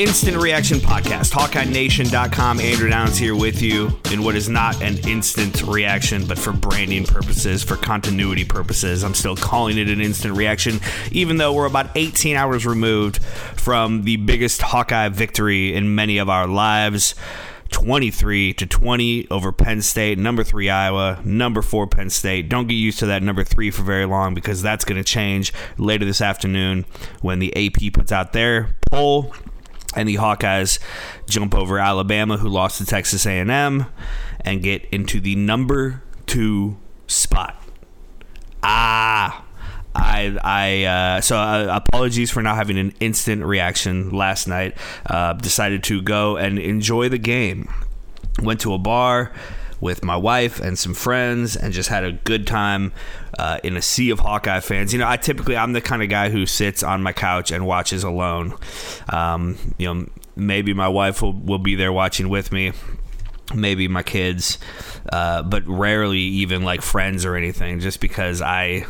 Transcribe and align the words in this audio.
Instant 0.00 0.38
Reaction 0.38 0.78
Podcast, 0.78 1.30
HawkeyeNation.com. 1.32 2.58
Andrew 2.58 2.88
Downs 2.88 3.18
here 3.18 3.36
with 3.36 3.60
you 3.60 4.00
in 4.10 4.24
what 4.24 4.34
is 4.34 4.48
not 4.48 4.80
an 4.80 4.96
instant 5.06 5.62
reaction, 5.64 6.26
but 6.26 6.38
for 6.38 6.52
branding 6.52 7.04
purposes, 7.04 7.62
for 7.62 7.76
continuity 7.76 8.46
purposes. 8.46 9.04
I'm 9.04 9.12
still 9.12 9.36
calling 9.36 9.76
it 9.76 9.90
an 9.90 10.00
instant 10.00 10.38
reaction, 10.38 10.80
even 11.12 11.36
though 11.36 11.52
we're 11.52 11.66
about 11.66 11.90
18 11.96 12.34
hours 12.34 12.64
removed 12.64 13.22
from 13.22 14.04
the 14.04 14.16
biggest 14.16 14.62
Hawkeye 14.62 15.10
victory 15.10 15.74
in 15.74 15.94
many 15.94 16.16
of 16.16 16.30
our 16.30 16.46
lives. 16.46 17.14
23 17.68 18.54
to 18.54 18.66
20 18.66 19.28
over 19.30 19.52
Penn 19.52 19.82
State, 19.82 20.18
number 20.18 20.42
three 20.42 20.70
Iowa, 20.70 21.20
number 21.26 21.60
four 21.60 21.86
Penn 21.86 22.08
State. 22.08 22.48
Don't 22.48 22.66
get 22.66 22.74
used 22.74 23.00
to 23.00 23.06
that 23.06 23.22
number 23.22 23.44
three 23.44 23.70
for 23.70 23.82
very 23.82 24.06
long 24.06 24.32
because 24.32 24.62
that's 24.62 24.86
going 24.86 24.98
to 25.00 25.04
change 25.04 25.52
later 25.76 26.06
this 26.06 26.22
afternoon 26.22 26.86
when 27.20 27.38
the 27.38 27.54
AP 27.54 27.92
puts 27.92 28.10
out 28.10 28.32
their 28.32 28.76
poll 28.90 29.34
and 29.96 30.08
the 30.08 30.16
Hawkeyes 30.16 30.78
jump 31.26 31.54
over 31.54 31.78
Alabama, 31.78 32.36
who 32.36 32.48
lost 32.48 32.78
to 32.78 32.86
Texas 32.86 33.26
A&M, 33.26 33.86
and 34.40 34.62
get 34.62 34.84
into 34.86 35.20
the 35.20 35.36
number 35.36 36.02
two 36.26 36.78
spot. 37.06 37.62
Ah. 38.62 39.44
I, 39.92 40.38
I, 40.44 40.84
uh, 40.84 41.20
so 41.20 41.36
uh, 41.36 41.66
apologies 41.84 42.30
for 42.30 42.42
not 42.42 42.54
having 42.54 42.78
an 42.78 42.94
instant 43.00 43.42
reaction 43.44 44.10
last 44.10 44.46
night. 44.46 44.76
Uh, 45.04 45.32
decided 45.32 45.82
to 45.84 46.00
go 46.00 46.36
and 46.36 46.60
enjoy 46.60 47.08
the 47.08 47.18
game. 47.18 47.68
Went 48.40 48.60
to 48.60 48.72
a 48.72 48.78
bar 48.78 49.32
with 49.80 50.04
my 50.04 50.16
wife 50.16 50.60
and 50.60 50.78
some 50.78 50.94
friends 50.94 51.56
and 51.56 51.72
just 51.72 51.88
had 51.88 52.04
a 52.04 52.12
good 52.12 52.46
time 52.46 52.92
uh, 53.38 53.58
in 53.64 53.76
a 53.76 53.82
sea 53.82 54.10
of 54.10 54.20
Hawkeye 54.20 54.60
fans. 54.60 54.92
You 54.92 54.98
know, 54.98 55.08
I 55.08 55.16
typically 55.16 55.56
I'm 55.56 55.72
the 55.72 55.80
kind 55.80 56.02
of 56.02 56.08
guy 56.08 56.30
who 56.30 56.46
sits 56.46 56.82
on 56.82 57.02
my 57.02 57.12
couch 57.12 57.50
and 57.50 57.66
watches 57.66 58.04
alone. 58.04 58.54
Um, 59.08 59.56
you 59.78 59.92
know, 59.92 60.06
maybe 60.36 60.74
my 60.74 60.88
wife 60.88 61.22
will, 61.22 61.32
will 61.32 61.58
be 61.58 61.74
there 61.74 61.92
watching 61.92 62.28
with 62.28 62.52
me. 62.52 62.72
Maybe 63.52 63.88
my 63.88 64.04
kids, 64.04 64.58
uh, 65.12 65.42
but 65.42 65.66
rarely 65.66 66.20
even 66.20 66.62
like 66.62 66.82
friends 66.82 67.24
or 67.24 67.34
anything, 67.34 67.80
just 67.80 67.98
because 68.00 68.40
I 68.40 68.86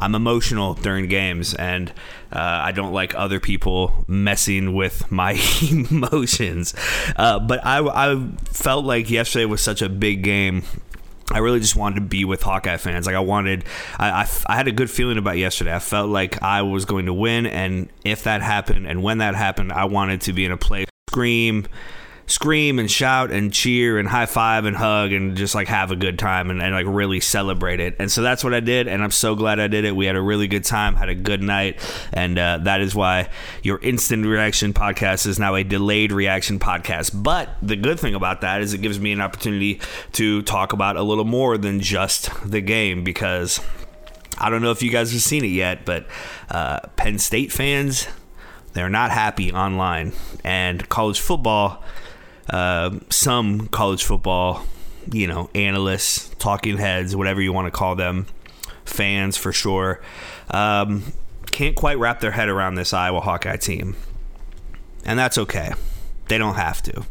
I'm 0.00 0.14
emotional 0.14 0.74
during 0.74 1.08
games, 1.08 1.54
and 1.54 1.90
uh, 2.32 2.38
I 2.38 2.72
don't 2.72 2.92
like 2.92 3.14
other 3.14 3.38
people 3.38 4.04
messing 4.08 4.74
with 4.74 5.12
my 5.12 5.32
emotions. 5.70 6.74
Uh, 7.16 7.38
but 7.38 7.64
I, 7.64 7.80
I 7.86 8.28
felt 8.46 8.84
like 8.84 9.10
yesterday 9.10 9.44
was 9.44 9.60
such 9.60 9.82
a 9.82 9.88
big 9.88 10.22
game. 10.22 10.62
I 11.32 11.38
really 11.38 11.60
just 11.60 11.76
wanted 11.76 11.96
to 11.96 12.00
be 12.00 12.24
with 12.24 12.42
Hawkeye 12.42 12.78
fans. 12.78 13.06
Like 13.06 13.14
I 13.14 13.20
wanted, 13.20 13.64
I, 13.98 14.10
I, 14.10 14.28
I 14.46 14.56
had 14.56 14.66
a 14.66 14.72
good 14.72 14.90
feeling 14.90 15.18
about 15.18 15.38
yesterday. 15.38 15.72
I 15.72 15.78
felt 15.78 16.08
like 16.08 16.42
I 16.42 16.62
was 16.62 16.86
going 16.86 17.06
to 17.06 17.14
win, 17.14 17.46
and 17.46 17.88
if 18.02 18.24
that 18.24 18.42
happened, 18.42 18.86
and 18.86 19.02
when 19.02 19.18
that 19.18 19.34
happened, 19.34 19.70
I 19.70 19.84
wanted 19.84 20.22
to 20.22 20.32
be 20.32 20.44
in 20.44 20.50
a 20.50 20.56
place 20.56 20.86
scream 21.10 21.66
scream 22.30 22.78
and 22.78 22.88
shout 22.88 23.32
and 23.32 23.52
cheer 23.52 23.98
and 23.98 24.08
high 24.08 24.26
five 24.26 24.64
and 24.64 24.76
hug 24.76 25.12
and 25.12 25.36
just 25.36 25.52
like 25.52 25.66
have 25.66 25.90
a 25.90 25.96
good 25.96 26.16
time 26.16 26.48
and, 26.48 26.62
and 26.62 26.72
like 26.72 26.86
really 26.86 27.18
celebrate 27.18 27.80
it. 27.80 27.96
And 27.98 28.10
so 28.10 28.22
that's 28.22 28.44
what 28.44 28.54
I 28.54 28.60
did, 28.60 28.86
and 28.86 29.02
I'm 29.02 29.10
so 29.10 29.34
glad 29.34 29.58
I 29.58 29.66
did 29.66 29.84
it. 29.84 29.96
We 29.96 30.06
had 30.06 30.14
a 30.14 30.20
really 30.20 30.46
good 30.46 30.64
time, 30.64 30.94
had 30.94 31.08
a 31.08 31.14
good 31.14 31.42
night, 31.42 31.80
and 32.12 32.38
uh, 32.38 32.58
that 32.62 32.80
is 32.80 32.94
why 32.94 33.28
your 33.62 33.80
instant 33.80 34.24
reaction 34.24 34.72
podcast 34.72 35.26
is 35.26 35.40
now 35.40 35.56
a 35.56 35.64
delayed 35.64 36.12
reaction 36.12 36.60
podcast. 36.60 37.20
But 37.20 37.50
the 37.60 37.76
good 37.76 37.98
thing 37.98 38.14
about 38.14 38.42
that 38.42 38.60
is 38.60 38.72
it 38.74 38.78
gives 38.78 39.00
me 39.00 39.10
an 39.10 39.20
opportunity 39.20 39.80
to 40.12 40.42
talk 40.42 40.72
about 40.72 40.96
a 40.96 41.02
little 41.02 41.24
more 41.24 41.58
than 41.58 41.80
just 41.80 42.30
the 42.48 42.60
game 42.60 43.04
because. 43.04 43.60
I 44.42 44.48
don't 44.48 44.62
know 44.62 44.70
if 44.70 44.82
you 44.82 44.90
guys 44.90 45.12
have 45.12 45.20
seen 45.20 45.44
it 45.44 45.48
yet, 45.48 45.84
but 45.84 46.06
uh, 46.48 46.80
Penn 46.96 47.18
State 47.18 47.52
fans, 47.52 48.08
they're 48.72 48.88
not 48.88 49.10
happy 49.10 49.52
online. 49.52 50.14
And 50.42 50.88
college 50.88 51.20
football, 51.20 51.84
uh, 52.50 52.98
some 53.08 53.68
college 53.68 54.04
football, 54.04 54.66
you 55.10 55.26
know, 55.26 55.48
analysts, 55.54 56.28
talking 56.38 56.76
heads, 56.76 57.16
whatever 57.16 57.40
you 57.40 57.52
want 57.52 57.66
to 57.66 57.70
call 57.70 57.94
them, 57.94 58.26
fans 58.84 59.36
for 59.36 59.52
sure, 59.52 60.00
um, 60.50 61.12
can't 61.46 61.76
quite 61.76 61.98
wrap 61.98 62.20
their 62.20 62.32
head 62.32 62.48
around 62.48 62.74
this 62.74 62.92
Iowa 62.92 63.20
Hawkeye 63.20 63.56
team. 63.56 63.96
And 65.04 65.18
that's 65.18 65.38
okay. 65.38 65.72
They 66.28 66.38
don't 66.38 66.56
have 66.56 66.82
to. 66.82 67.04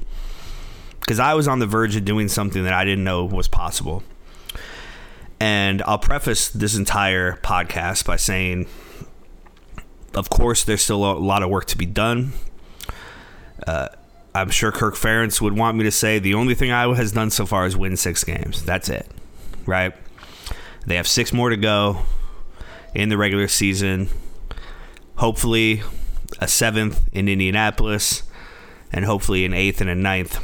Because 1.00 1.20
I 1.20 1.34
was 1.34 1.48
on 1.48 1.60
the 1.60 1.66
verge 1.66 1.96
of 1.96 2.06
doing 2.06 2.28
something 2.28 2.64
that 2.64 2.74
I 2.74 2.86
didn't 2.86 3.04
know 3.04 3.26
was 3.26 3.48
possible. 3.48 4.04
And 5.40 5.82
I'll 5.84 5.98
preface 5.98 6.50
this 6.50 6.76
entire 6.76 7.38
podcast 7.38 8.06
by 8.06 8.18
saying, 8.18 8.68
of 10.14 10.30
course, 10.30 10.64
there's 10.64 10.84
still 10.84 11.04
a 11.10 11.14
lot 11.14 11.44
of 11.44 11.50
work 11.50 11.66
to 11.68 11.78
be 11.78 11.86
done. 11.86 12.34
Uh, 13.66 13.88
I'm 14.34 14.50
sure 14.50 14.72
Kirk 14.72 14.96
Ferentz 14.96 15.42
would 15.42 15.58
want 15.58 15.78
me 15.78 15.84
to 15.84 15.92
say 15.92 16.20
the 16.20 16.36
only 16.36 16.54
thing 16.54 16.72
Iowa 16.72 16.96
has 16.96 17.12
done 17.12 17.32
so 17.32 17.46
far 17.46 17.66
is 17.66 17.76
win 17.76 17.98
six 17.98 18.24
games. 18.24 18.64
That's 18.64 18.90
it, 18.90 19.10
right? 19.66 19.94
They 20.86 20.96
have 20.96 21.08
six 21.08 21.34
more 21.34 21.50
to 21.50 21.58
go 21.58 22.04
in 22.94 23.10
the 23.10 23.18
regular 23.18 23.48
season. 23.48 24.10
Hopefully, 25.16 25.82
a 26.40 26.48
seventh 26.48 27.02
in 27.12 27.28
Indianapolis, 27.28 28.24
and 28.92 29.06
hopefully 29.06 29.46
an 29.46 29.54
eighth 29.54 29.82
and 29.82 29.90
a 29.90 29.96
ninth 29.96 30.40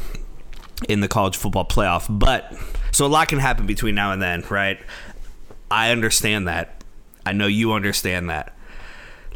in 0.89 0.99
the 0.99 1.07
college 1.07 1.37
football 1.37 1.65
playoff. 1.65 2.05
But 2.09 2.53
so 2.91 3.05
a 3.05 3.07
lot 3.07 3.29
can 3.29 3.39
happen 3.39 3.65
between 3.65 3.95
now 3.95 4.11
and 4.11 4.21
then, 4.21 4.43
right? 4.49 4.79
I 5.69 5.91
understand 5.91 6.47
that. 6.47 6.83
I 7.25 7.33
know 7.33 7.47
you 7.47 7.73
understand 7.73 8.29
that 8.29 8.54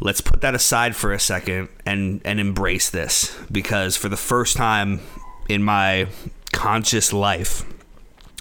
let's 0.00 0.20
put 0.20 0.40
that 0.40 0.54
aside 0.54 0.96
for 0.96 1.12
a 1.12 1.20
second 1.20 1.68
and 1.84 2.20
and 2.24 2.40
embrace 2.40 2.90
this 2.90 3.36
because 3.50 3.96
for 3.96 4.08
the 4.08 4.16
first 4.16 4.56
time 4.56 5.00
in 5.48 5.62
my 5.62 6.06
conscious 6.52 7.12
life 7.12 7.64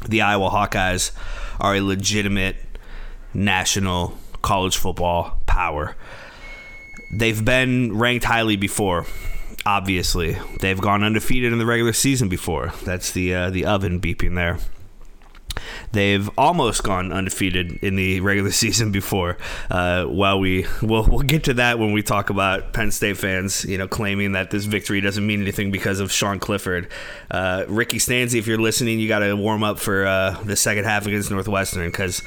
the 0.07 0.21
Iowa 0.21 0.49
Hawkeyes 0.49 1.11
are 1.59 1.75
a 1.75 1.81
legitimate 1.81 2.55
national 3.33 4.17
college 4.41 4.77
football 4.77 5.41
power. 5.45 5.95
They've 7.17 7.43
been 7.43 7.97
ranked 7.97 8.25
highly 8.25 8.55
before. 8.55 9.05
Obviously, 9.65 10.37
they've 10.61 10.79
gone 10.79 11.03
undefeated 11.03 11.51
in 11.51 11.59
the 11.59 11.65
regular 11.65 11.93
season 11.93 12.29
before. 12.29 12.71
That's 12.85 13.11
the 13.11 13.33
uh, 13.33 13.49
the 13.49 13.65
oven 13.65 13.99
beeping 13.99 14.35
there. 14.35 14.59
They've 15.91 16.29
almost 16.37 16.83
gone 16.83 17.11
undefeated 17.11 17.83
in 17.83 17.95
the 17.95 18.21
regular 18.21 18.51
season 18.63 18.91
before. 18.91 19.37
Uh, 19.69 20.05
while 20.05 20.39
we 20.39 20.65
we'll, 20.81 21.05
we'll 21.05 21.21
get 21.21 21.43
to 21.45 21.53
that 21.55 21.79
when 21.79 21.91
we 21.91 22.03
talk 22.03 22.29
about 22.29 22.73
Penn 22.73 22.91
State 22.91 23.17
fans, 23.17 23.65
you 23.65 23.77
know, 23.77 23.87
claiming 23.87 24.33
that 24.33 24.51
this 24.51 24.65
victory 24.65 25.01
doesn't 25.01 25.25
mean 25.25 25.41
anything 25.41 25.71
because 25.71 25.99
of 25.99 26.11
Sean 26.11 26.39
Clifford. 26.39 26.87
Uh, 27.31 27.65
Ricky 27.67 27.97
Stanzi, 27.97 28.39
if 28.39 28.47
you're 28.47 28.57
listening, 28.57 28.99
you 28.99 29.07
got 29.07 29.19
to 29.19 29.35
warm 29.35 29.63
up 29.63 29.79
for 29.79 30.05
uh, 30.05 30.31
the 30.43 30.55
second 30.55 30.85
half 30.85 31.05
against 31.05 31.31
Northwestern 31.31 31.87
because 31.87 32.21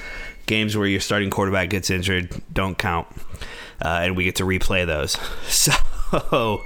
games 0.47 0.77
where 0.77 0.87
your 0.87 1.01
starting 1.01 1.31
quarterback 1.31 1.71
gets 1.71 1.91
injured 1.91 2.31
don't 2.53 2.77
count, 2.77 3.07
uh, 3.81 4.01
and 4.03 4.17
we 4.17 4.25
get 4.25 4.37
to 4.37 4.45
replay 4.45 4.87
those. 4.87 5.17
So. 6.23 6.63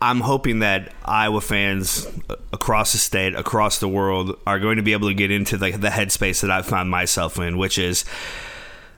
I'm 0.00 0.20
hoping 0.20 0.58
that 0.58 0.92
Iowa 1.04 1.40
fans 1.40 2.06
uh, 2.28 2.36
across 2.52 2.92
the 2.92 2.98
state, 2.98 3.34
across 3.34 3.78
the 3.78 3.88
world, 3.88 4.38
are 4.46 4.58
going 4.58 4.76
to 4.76 4.82
be 4.82 4.92
able 4.92 5.08
to 5.08 5.14
get 5.14 5.30
into 5.30 5.56
the, 5.56 5.70
the 5.70 5.88
headspace 5.88 6.42
that 6.42 6.50
I 6.50 6.62
found 6.62 6.90
myself 6.90 7.38
in, 7.38 7.56
which 7.56 7.78
is 7.78 8.04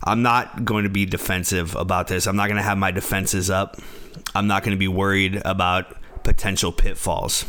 I'm 0.02 0.22
not 0.22 0.64
going 0.64 0.84
to 0.84 0.90
be 0.90 1.06
defensive 1.06 1.74
about 1.76 2.08
this. 2.08 2.26
I'm 2.26 2.36
not 2.36 2.46
going 2.46 2.56
to 2.56 2.62
have 2.62 2.78
my 2.78 2.90
defenses 2.90 3.50
up. 3.50 3.76
I'm 4.34 4.46
not 4.46 4.62
going 4.62 4.76
to 4.76 4.78
be 4.78 4.88
worried 4.88 5.40
about 5.44 5.96
potential 6.24 6.72
pitfalls. 6.72 7.44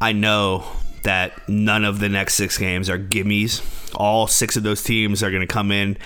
I 0.00 0.12
know 0.12 0.64
that 1.02 1.48
none 1.48 1.84
of 1.84 2.00
the 2.00 2.08
next 2.08 2.34
six 2.34 2.56
games 2.56 2.88
are 2.88 2.98
gimmies. 2.98 3.62
All 3.94 4.26
six 4.26 4.56
of 4.56 4.62
those 4.62 4.82
teams 4.82 5.22
are 5.22 5.30
going 5.30 5.46
to 5.46 5.46
come 5.46 5.70
in 5.70 5.98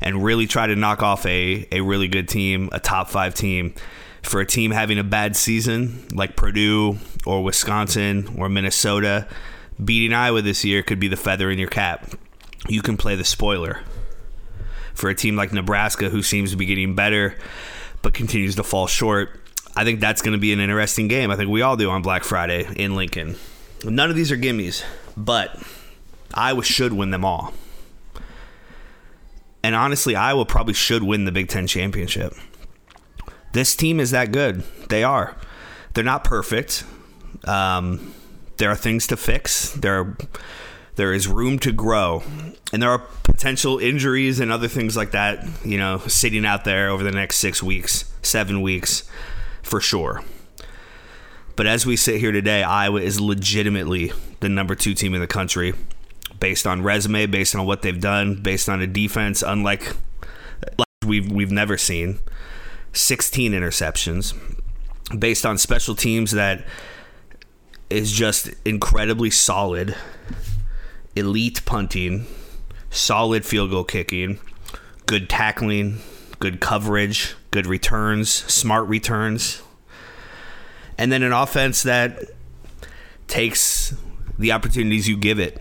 and 0.00 0.22
really 0.24 0.46
try 0.46 0.66
to 0.66 0.76
knock 0.76 1.02
off 1.02 1.26
a, 1.26 1.66
a 1.72 1.80
really 1.80 2.08
good 2.08 2.28
team, 2.28 2.68
a 2.70 2.78
top 2.78 3.08
five 3.08 3.34
team 3.34 3.74
for 4.22 4.40
a 4.40 4.46
team 4.46 4.70
having 4.70 4.98
a 4.98 5.04
bad 5.04 5.36
season 5.36 6.06
like 6.12 6.36
Purdue 6.36 6.98
or 7.26 7.42
Wisconsin 7.42 8.34
or 8.36 8.48
Minnesota, 8.48 9.26
beating 9.82 10.12
Iowa 10.12 10.42
this 10.42 10.64
year 10.64 10.82
could 10.82 11.00
be 11.00 11.08
the 11.08 11.16
feather 11.16 11.50
in 11.50 11.58
your 11.58 11.68
cap. 11.68 12.14
You 12.68 12.82
can 12.82 12.96
play 12.96 13.14
the 13.14 13.24
spoiler. 13.24 13.82
For 14.94 15.08
a 15.08 15.14
team 15.14 15.36
like 15.36 15.52
Nebraska, 15.52 16.10
who 16.10 16.22
seems 16.22 16.50
to 16.50 16.56
be 16.56 16.66
getting 16.66 16.94
better 16.94 17.36
but 18.02 18.14
continues 18.14 18.56
to 18.56 18.64
fall 18.64 18.86
short, 18.88 19.40
I 19.76 19.84
think 19.84 20.00
that's 20.00 20.22
going 20.22 20.32
to 20.32 20.40
be 20.40 20.52
an 20.52 20.58
interesting 20.58 21.06
game. 21.06 21.30
I 21.30 21.36
think 21.36 21.50
we 21.50 21.62
all 21.62 21.76
do 21.76 21.90
on 21.90 22.02
Black 22.02 22.24
Friday 22.24 22.66
in 22.76 22.96
Lincoln. 22.96 23.36
None 23.84 24.10
of 24.10 24.16
these 24.16 24.32
are 24.32 24.36
gimmies, 24.36 24.82
but 25.16 25.56
Iowa 26.34 26.64
should 26.64 26.92
win 26.92 27.10
them 27.10 27.24
all. 27.24 27.54
And 29.62 29.74
honestly, 29.74 30.16
Iowa 30.16 30.44
probably 30.46 30.74
should 30.74 31.02
win 31.02 31.24
the 31.26 31.32
Big 31.32 31.48
Ten 31.48 31.66
championship. 31.66 32.34
This 33.58 33.74
team 33.74 33.98
is 33.98 34.12
that 34.12 34.30
good. 34.30 34.62
They 34.88 35.02
are. 35.02 35.34
They're 35.92 36.04
not 36.04 36.22
perfect. 36.22 36.84
Um, 37.42 38.14
there 38.58 38.70
are 38.70 38.76
things 38.76 39.08
to 39.08 39.16
fix. 39.16 39.72
There 39.72 39.98
are, 39.98 40.16
there 40.94 41.12
is 41.12 41.26
room 41.26 41.58
to 41.58 41.72
grow, 41.72 42.22
and 42.72 42.80
there 42.80 42.88
are 42.88 43.02
potential 43.24 43.80
injuries 43.80 44.38
and 44.38 44.52
other 44.52 44.68
things 44.68 44.96
like 44.96 45.10
that. 45.10 45.44
You 45.64 45.76
know, 45.76 45.98
sitting 46.06 46.46
out 46.46 46.64
there 46.64 46.88
over 46.88 47.02
the 47.02 47.10
next 47.10 47.38
six 47.38 47.60
weeks, 47.60 48.04
seven 48.22 48.62
weeks, 48.62 49.10
for 49.64 49.80
sure. 49.80 50.22
But 51.56 51.66
as 51.66 51.84
we 51.84 51.96
sit 51.96 52.20
here 52.20 52.30
today, 52.30 52.62
Iowa 52.62 53.00
is 53.00 53.20
legitimately 53.20 54.12
the 54.38 54.48
number 54.48 54.76
two 54.76 54.94
team 54.94 55.14
in 55.14 55.20
the 55.20 55.26
country 55.26 55.74
based 56.38 56.64
on 56.64 56.84
resume, 56.84 57.26
based 57.26 57.56
on 57.56 57.66
what 57.66 57.82
they've 57.82 58.00
done, 58.00 58.40
based 58.40 58.68
on 58.68 58.80
a 58.80 58.86
defense 58.86 59.42
unlike 59.42 59.96
we've 61.04 61.32
we've 61.32 61.50
never 61.50 61.76
seen. 61.76 62.20
16 62.92 63.52
interceptions 63.52 64.34
based 65.16 65.46
on 65.46 65.58
special 65.58 65.94
teams 65.94 66.32
that 66.32 66.64
is 67.90 68.12
just 68.12 68.50
incredibly 68.64 69.30
solid. 69.30 69.96
Elite 71.16 71.64
punting, 71.64 72.26
solid 72.90 73.44
field 73.44 73.70
goal 73.70 73.84
kicking, 73.84 74.38
good 75.06 75.28
tackling, 75.28 75.98
good 76.38 76.60
coverage, 76.60 77.34
good 77.50 77.66
returns, 77.66 78.30
smart 78.30 78.86
returns. 78.88 79.62
And 80.96 81.10
then 81.10 81.22
an 81.22 81.32
offense 81.32 81.82
that 81.82 82.22
takes 83.26 83.94
the 84.38 84.52
opportunities 84.52 85.08
you 85.08 85.16
give 85.16 85.38
it 85.40 85.60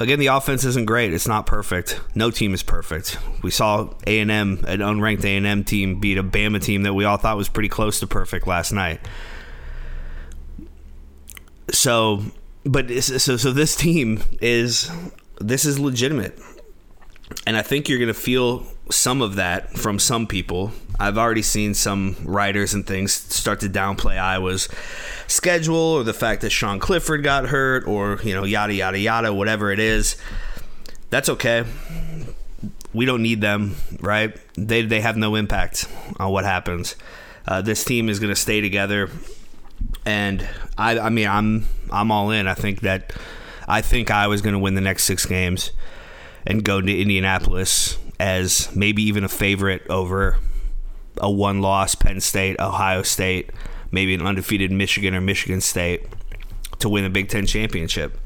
again, 0.00 0.18
the 0.18 0.28
offense 0.28 0.64
isn't 0.64 0.86
great. 0.86 1.12
It's 1.12 1.28
not 1.28 1.46
perfect. 1.46 2.00
No 2.14 2.30
team 2.30 2.54
is 2.54 2.62
perfect. 2.62 3.18
We 3.42 3.50
saw 3.50 3.92
A 4.06 4.20
and 4.20 4.30
M, 4.30 4.64
an 4.66 4.80
unranked 4.80 5.24
A 5.24 5.36
and 5.36 5.46
M 5.46 5.62
team, 5.62 6.00
beat 6.00 6.18
a 6.18 6.24
Bama 6.24 6.62
team 6.62 6.82
that 6.82 6.94
we 6.94 7.04
all 7.04 7.18
thought 7.18 7.36
was 7.36 7.48
pretty 7.48 7.68
close 7.68 8.00
to 8.00 8.06
perfect 8.06 8.46
last 8.46 8.72
night. 8.72 9.00
So, 11.70 12.22
but 12.64 12.90
so 13.02 13.36
so 13.36 13.52
this 13.52 13.76
team 13.76 14.22
is 14.40 14.90
this 15.38 15.64
is 15.64 15.78
legitimate, 15.78 16.38
and 17.46 17.56
I 17.56 17.62
think 17.62 17.88
you're 17.88 17.98
going 17.98 18.08
to 18.08 18.14
feel 18.14 18.66
some 18.90 19.22
of 19.22 19.36
that 19.36 19.78
from 19.78 19.98
some 19.98 20.26
people. 20.26 20.72
I've 20.98 21.16
already 21.16 21.42
seen 21.42 21.74
some 21.74 22.16
writers 22.24 22.74
and 22.74 22.86
things 22.86 23.12
start 23.12 23.60
to 23.60 23.68
downplay 23.68 24.18
Iowa's 24.18 24.68
schedule 25.30 25.76
or 25.76 26.04
the 26.04 26.14
fact 26.14 26.42
that 26.42 26.50
Sean 26.50 26.78
Clifford 26.78 27.22
got 27.22 27.46
hurt 27.48 27.86
or, 27.86 28.18
you 28.22 28.34
know, 28.34 28.44
yada, 28.44 28.74
yada, 28.74 28.98
yada, 28.98 29.32
whatever 29.32 29.70
it 29.70 29.78
is. 29.78 30.16
That's 31.10 31.28
okay. 31.28 31.64
We 32.92 33.06
don't 33.06 33.22
need 33.22 33.40
them, 33.40 33.76
right? 34.00 34.36
They, 34.54 34.82
they 34.82 35.00
have 35.00 35.16
no 35.16 35.36
impact 35.36 35.86
on 36.18 36.32
what 36.32 36.44
happens. 36.44 36.96
Uh, 37.46 37.62
this 37.62 37.84
team 37.84 38.08
is 38.08 38.18
going 38.18 38.32
to 38.32 38.40
stay 38.40 38.60
together. 38.60 39.08
And 40.04 40.46
I, 40.76 40.98
I 40.98 41.08
mean, 41.08 41.28
I'm, 41.28 41.66
I'm 41.90 42.10
all 42.10 42.30
in. 42.30 42.46
I 42.46 42.54
think 42.54 42.80
that, 42.80 43.12
I 43.68 43.80
think 43.80 44.10
I 44.10 44.26
was 44.26 44.42
going 44.42 44.54
to 44.54 44.58
win 44.58 44.74
the 44.74 44.80
next 44.80 45.04
six 45.04 45.26
games 45.26 45.70
and 46.46 46.64
go 46.64 46.80
to 46.80 47.00
Indianapolis 47.00 47.98
as 48.18 48.74
maybe 48.74 49.02
even 49.02 49.24
a 49.24 49.28
favorite 49.28 49.82
over 49.88 50.38
a 51.18 51.30
one 51.30 51.60
loss 51.60 51.94
Penn 51.94 52.20
State, 52.20 52.58
Ohio 52.60 53.02
State, 53.02 53.50
maybe 53.90 54.14
an 54.14 54.22
undefeated 54.22 54.70
Michigan 54.70 55.14
or 55.14 55.20
Michigan 55.20 55.60
State 55.60 56.06
to 56.78 56.88
win 56.88 57.04
a 57.04 57.10
Big 57.10 57.28
Ten 57.28 57.46
championship. 57.46 58.18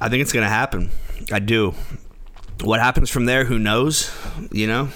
I 0.00 0.08
think 0.08 0.22
it's 0.22 0.32
going 0.32 0.44
to 0.44 0.50
happen. 0.50 0.90
I 1.32 1.38
do. 1.38 1.74
What 2.62 2.80
happens 2.80 3.10
from 3.10 3.24
there, 3.24 3.44
who 3.44 3.58
knows? 3.58 4.10
You 4.52 4.66
know, 4.66 4.88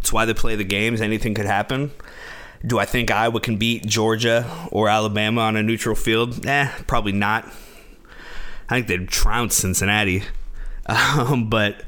it's 0.00 0.12
why 0.12 0.24
they 0.24 0.34
play 0.34 0.56
the 0.56 0.64
games. 0.64 1.00
Anything 1.00 1.34
could 1.34 1.46
happen. 1.46 1.92
Do 2.64 2.78
I 2.78 2.84
think 2.84 3.10
Iowa 3.10 3.40
can 3.40 3.56
beat 3.56 3.86
Georgia 3.86 4.48
or 4.70 4.88
Alabama 4.88 5.42
on 5.42 5.56
a 5.56 5.62
neutral 5.62 5.96
field? 5.96 6.46
Eh, 6.46 6.70
probably 6.86 7.12
not. 7.12 7.44
I 8.68 8.76
think 8.76 8.86
they'd 8.86 9.08
trounce 9.08 9.54
Cincinnati. 9.54 10.22
Um, 10.84 11.48
but 11.48 11.84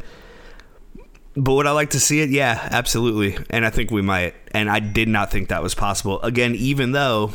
but 1.36 1.54
would 1.54 1.66
I 1.66 1.72
like 1.72 1.90
to 1.90 2.00
see 2.00 2.20
it? 2.20 2.30
Yeah, 2.30 2.68
absolutely. 2.70 3.38
And 3.50 3.66
I 3.66 3.70
think 3.70 3.90
we 3.90 4.02
might. 4.02 4.34
And 4.52 4.70
I 4.70 4.80
did 4.80 5.08
not 5.08 5.30
think 5.30 5.48
that 5.48 5.62
was 5.62 5.74
possible. 5.74 6.20
Again, 6.22 6.54
even 6.54 6.92
though 6.92 7.32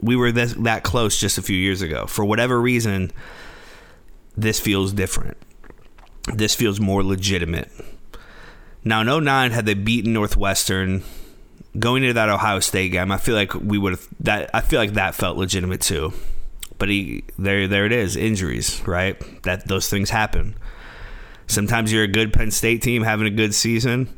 we 0.00 0.16
were 0.16 0.32
this, 0.32 0.54
that 0.54 0.84
close 0.84 1.18
just 1.18 1.38
a 1.38 1.42
few 1.42 1.56
years 1.56 1.82
ago. 1.82 2.06
For 2.06 2.24
whatever 2.24 2.60
reason, 2.60 3.10
this 4.36 4.60
feels 4.60 4.92
different. 4.92 5.36
This 6.32 6.54
feels 6.54 6.78
more 6.78 7.02
legitimate. 7.02 7.70
Now, 8.84 9.00
in 9.00 9.24
09, 9.24 9.50
had 9.50 9.66
they 9.66 9.74
beaten 9.74 10.12
Northwestern, 10.12 11.02
going 11.78 12.02
into 12.02 12.14
that 12.14 12.28
Ohio 12.28 12.60
State 12.60 12.92
game, 12.92 13.10
I 13.10 13.18
feel 13.18 13.34
like 13.34 13.54
we 13.54 13.78
would 13.78 13.92
have 13.92 14.08
that. 14.20 14.50
I 14.54 14.60
feel 14.60 14.78
like 14.78 14.92
that 14.92 15.14
felt 15.14 15.36
legitimate 15.36 15.80
too. 15.80 16.12
But 16.78 16.88
he, 16.88 17.24
there, 17.36 17.66
there 17.66 17.86
it 17.86 17.92
is, 17.92 18.14
injuries, 18.14 18.86
right? 18.86 19.20
That 19.42 19.66
those 19.66 19.88
things 19.88 20.10
happen. 20.10 20.54
Sometimes 21.48 21.92
you're 21.92 22.04
a 22.04 22.08
good 22.08 22.32
Penn 22.32 22.50
State 22.50 22.82
team 22.82 23.02
having 23.02 23.26
a 23.26 23.30
good 23.30 23.54
season. 23.54 24.08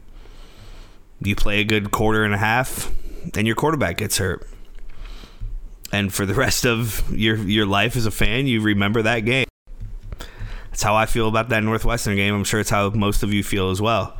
You 1.23 1.37
play 1.37 1.61
a 1.61 1.65
good 1.65 1.91
quarter 1.91 2.25
and 2.25 2.35
a 2.35 2.39
half, 2.39 2.93
and 3.35 3.47
your 3.47 3.57
quarterback 3.57 3.99
gets 3.99 4.19
hurt. 4.19 4.47
And 5.93 6.13
for 6.13 6.27
the 6.27 6.35
rest 6.47 6.67
of 6.67 7.11
your 7.11 7.37
your 7.37 7.67
life 7.67 7.97
as 7.97 8.05
a 8.05 8.11
fan, 8.11 8.47
you 8.47 8.61
remember 8.61 9.03
that 9.03 9.21
game. 9.21 9.47
That's 10.71 10.83
how 10.83 10.95
I 10.97 11.07
feel 11.07 11.29
about 11.29 11.49
that 11.51 11.63
Northwestern 11.63 12.17
game. 12.17 12.35
I'm 12.35 12.45
sure 12.45 12.61
it's 12.61 12.71
how 12.71 12.91
most 12.91 13.23
of 13.23 13.33
you 13.33 13.43
feel 13.43 13.71
as 13.71 13.81
well. 13.81 14.17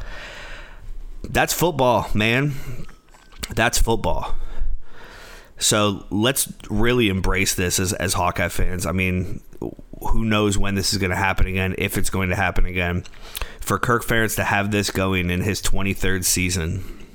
That's 1.23 1.53
football, 1.53 2.09
man. 2.15 2.55
That's 3.55 3.79
football. 3.79 4.35
So 5.59 6.07
let's 6.11 6.53
really 6.71 7.09
embrace 7.09 7.55
this 7.55 7.79
as, 7.79 7.93
as 7.93 8.15
Hawkeye 8.15 8.49
fans. 8.49 8.87
I 8.87 8.93
mean, 8.93 9.41
who 10.01 10.25
knows 10.25 10.57
when 10.57 10.75
this 10.75 10.93
is 10.93 10.99
going 10.99 11.11
to 11.11 11.17
happen 11.17 11.47
again, 11.47 11.75
if 11.79 11.97
it's 11.99 12.11
going 12.11 12.31
to 12.31 12.37
happen 12.37 12.67
again. 12.67 13.05
For 13.61 13.79
Kirk 13.79 14.05
Ferentz 14.05 14.37
to 14.37 14.45
have 14.45 14.71
this 14.71 14.91
going 14.91 15.31
in 15.31 15.43
his 15.43 15.61
23rd 15.63 16.25
season 16.25 17.07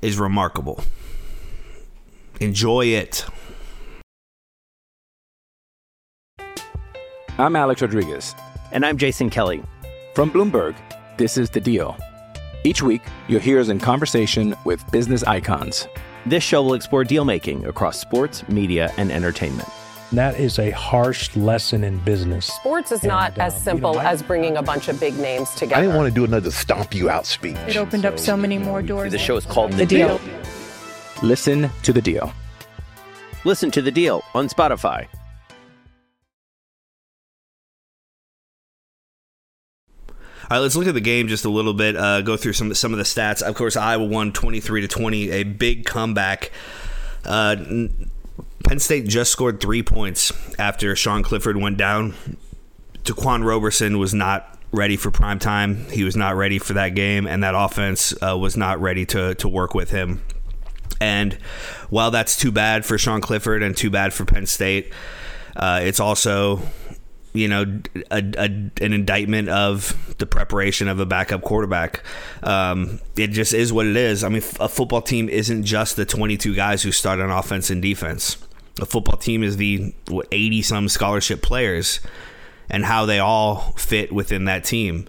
is 0.00 0.18
remarkable. 0.18 0.82
Enjoy 2.40 2.86
it. 2.86 3.24
I'm 7.38 7.56
Alex 7.56 7.82
Rodriguez. 7.82 8.34
And 8.72 8.84
I'm 8.84 8.96
Jason 8.96 9.30
Kelly. 9.30 9.62
From 10.14 10.30
Bloomberg, 10.30 10.74
this 11.16 11.36
is 11.36 11.50
The 11.50 11.60
Deal. 11.60 11.96
Each 12.64 12.82
week, 12.82 13.02
you'll 13.28 13.40
hear 13.40 13.58
us 13.60 13.68
in 13.68 13.80
conversation 13.80 14.54
with 14.64 14.88
business 14.92 15.22
icons. 15.24 15.88
This 16.26 16.42
show 16.44 16.62
will 16.62 16.74
explore 16.74 17.04
deal 17.04 17.24
making 17.24 17.66
across 17.66 17.98
sports, 17.98 18.46
media, 18.48 18.92
and 18.96 19.10
entertainment. 19.10 19.68
That 20.12 20.38
is 20.38 20.58
a 20.58 20.70
harsh 20.72 21.34
lesson 21.36 21.84
in 21.84 21.98
business. 22.00 22.46
Sports 22.46 22.92
is 22.92 23.02
not 23.02 23.32
And, 23.32 23.42
as 23.42 23.52
um, 23.54 23.58
you 23.58 23.64
simple 23.64 23.94
know, 23.94 24.00
I- 24.00 24.04
as 24.12 24.22
bringing 24.22 24.56
a 24.58 24.62
bunch 24.62 24.88
of 24.88 25.00
big 25.00 25.16
names 25.18 25.48
together. 25.54 25.76
I 25.76 25.80
didn't 25.80 25.96
want 25.96 26.08
to 26.08 26.14
do 26.14 26.24
another 26.24 26.50
stomp 26.50 26.94
you 26.94 27.08
out 27.08 27.24
speech. 27.24 27.56
It 27.66 27.76
opened 27.76 28.04
up 28.04 28.18
so 28.18 28.36
many 28.36 28.58
more 28.58 28.82
doors. 28.82 29.10
The 29.12 29.18
show 29.18 29.36
is 29.36 29.46
called 29.46 29.72
The 29.72 29.86
Deal. 29.86 30.20
Listen 31.22 31.70
to 31.84 31.92
The 31.92 32.02
Deal. 32.02 32.32
Listen 33.44 33.70
to 33.72 33.82
the 33.82 33.90
deal 33.90 34.22
on 34.34 34.48
Spotify. 34.48 35.08
All 40.08 40.48
right, 40.50 40.58
let's 40.58 40.76
look 40.76 40.86
at 40.86 40.94
the 40.94 41.00
game 41.00 41.28
just 41.28 41.44
a 41.44 41.48
little 41.48 41.72
bit. 41.74 41.96
Uh, 41.96 42.20
go 42.20 42.36
through 42.36 42.52
some 42.52 42.74
some 42.74 42.92
of 42.92 42.98
the 42.98 43.04
stats. 43.04 43.42
Of 43.42 43.54
course, 43.54 43.76
Iowa 43.76 44.04
won 44.04 44.32
twenty 44.32 44.60
three 44.60 44.80
to 44.82 44.88
twenty, 44.88 45.30
a 45.30 45.44
big 45.44 45.86
comeback. 45.86 46.50
Uh, 47.24 47.56
n- 47.58 48.10
Penn 48.64 48.78
State 48.78 49.06
just 49.06 49.32
scored 49.32 49.60
three 49.60 49.82
points 49.82 50.32
after 50.58 50.94
Sean 50.96 51.22
Clifford 51.22 51.56
went 51.56 51.76
down. 51.76 52.14
Ta'Quan 53.04 53.44
Roberson 53.44 53.98
was 53.98 54.14
not 54.14 54.58
ready 54.70 54.96
for 54.96 55.10
prime 55.10 55.38
time. 55.38 55.86
He 55.90 56.04
was 56.04 56.16
not 56.16 56.36
ready 56.36 56.58
for 56.58 56.72
that 56.74 56.90
game, 56.90 57.26
and 57.26 57.42
that 57.42 57.54
offense 57.54 58.14
uh, 58.22 58.36
was 58.38 58.56
not 58.56 58.80
ready 58.80 59.04
to 59.06 59.34
to 59.36 59.48
work 59.48 59.74
with 59.74 59.90
him. 59.90 60.22
And 61.00 61.34
while 61.90 62.10
that's 62.10 62.36
too 62.36 62.52
bad 62.52 62.84
for 62.84 62.96
Sean 62.96 63.20
Clifford 63.20 63.62
and 63.62 63.76
too 63.76 63.90
bad 63.90 64.12
for 64.12 64.24
Penn 64.24 64.46
State, 64.46 64.92
uh, 65.56 65.80
it's 65.82 66.00
also 66.00 66.62
you 67.34 67.48
know, 67.48 67.80
a, 68.10 68.22
a, 68.36 68.44
an 68.44 68.92
indictment 68.92 69.48
of 69.48 70.14
the 70.18 70.26
preparation 70.26 70.86
of 70.86 71.00
a 71.00 71.06
backup 71.06 71.42
quarterback. 71.42 72.02
Um, 72.42 73.00
it 73.16 73.28
just 73.28 73.54
is 73.54 73.72
what 73.72 73.86
it 73.86 73.96
is. 73.96 74.22
I 74.22 74.28
mean, 74.28 74.42
a 74.60 74.68
football 74.68 75.00
team 75.00 75.28
isn't 75.28 75.64
just 75.64 75.96
the 75.96 76.04
22 76.04 76.54
guys 76.54 76.82
who 76.82 76.92
start 76.92 77.20
on 77.20 77.30
offense 77.30 77.70
and 77.70 77.80
defense. 77.80 78.36
A 78.80 78.86
football 78.86 79.18
team 79.18 79.42
is 79.42 79.56
the 79.56 79.94
80 80.32 80.62
some 80.62 80.88
scholarship 80.88 81.42
players 81.42 82.00
and 82.70 82.84
how 82.84 83.04
they 83.04 83.18
all 83.18 83.74
fit 83.76 84.12
within 84.12 84.46
that 84.46 84.64
team. 84.64 85.06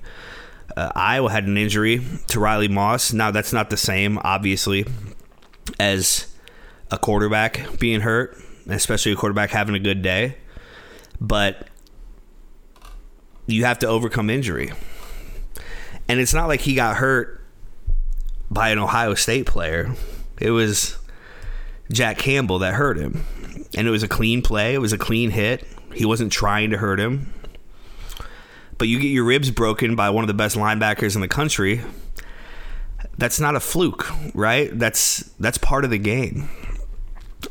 Uh, 0.76 0.92
Iowa 0.96 1.32
had 1.32 1.46
an 1.46 1.58
injury 1.58 2.02
to 2.28 2.40
Riley 2.40 2.68
Moss. 2.68 3.14
Now, 3.14 3.32
that's 3.32 3.54
not 3.54 3.70
the 3.70 3.78
same, 3.78 4.20
obviously, 4.24 4.86
as 5.80 6.28
a 6.92 6.98
quarterback 6.98 7.80
being 7.80 8.02
hurt, 8.02 8.38
especially 8.68 9.14
a 9.14 9.16
quarterback 9.16 9.52
having 9.52 9.76
a 9.76 9.80
good 9.80 10.02
day. 10.02 10.38
But 11.22 11.68
you 13.46 13.66
have 13.66 13.80
to 13.80 13.88
overcome 13.88 14.30
injury. 14.30 14.72
And 16.08 16.20
it's 16.20 16.34
not 16.34 16.48
like 16.48 16.62
he 16.62 16.76
got 16.76 16.98
hurt 16.98 17.42
by 18.50 18.70
an 18.70 18.80
Ohio 18.80 19.14
State 19.14 19.46
player. 19.46 19.96
It 20.40 20.52
was 20.52 20.98
Jack 21.92 22.18
Campbell 22.18 22.60
that 22.60 22.74
hurt 22.74 22.98
him. 22.98 23.26
And 23.76 23.88
it 23.88 23.92
was 23.92 24.04
a 24.04 24.08
clean 24.08 24.42
play, 24.42 24.74
it 24.74 24.80
was 24.80 24.94
a 24.94 24.98
clean 24.98 25.32
hit. 25.32 25.66
He 25.94 26.06
wasn't 26.06 26.32
trying 26.32 26.72
to 26.72 26.78
hurt 26.78 27.00
him. 27.00 27.34
But 28.78 28.88
you 28.88 29.00
get 29.00 29.10
your 29.10 29.24
ribs 29.24 29.52
broken 29.52 29.96
by 29.96 30.10
one 30.10 30.24
of 30.24 30.28
the 30.28 30.34
best 30.34 30.56
linebackers 30.56 31.16
in 31.16 31.22
the 31.22 31.28
country. 31.28 31.82
That's 33.18 33.40
not 33.40 33.56
a 33.56 33.60
fluke, 33.60 34.08
right? 34.34 34.78
That's 34.78 35.18
that's 35.40 35.58
part 35.58 35.86
of 35.86 35.92
the 35.92 36.00
game. 36.00 36.50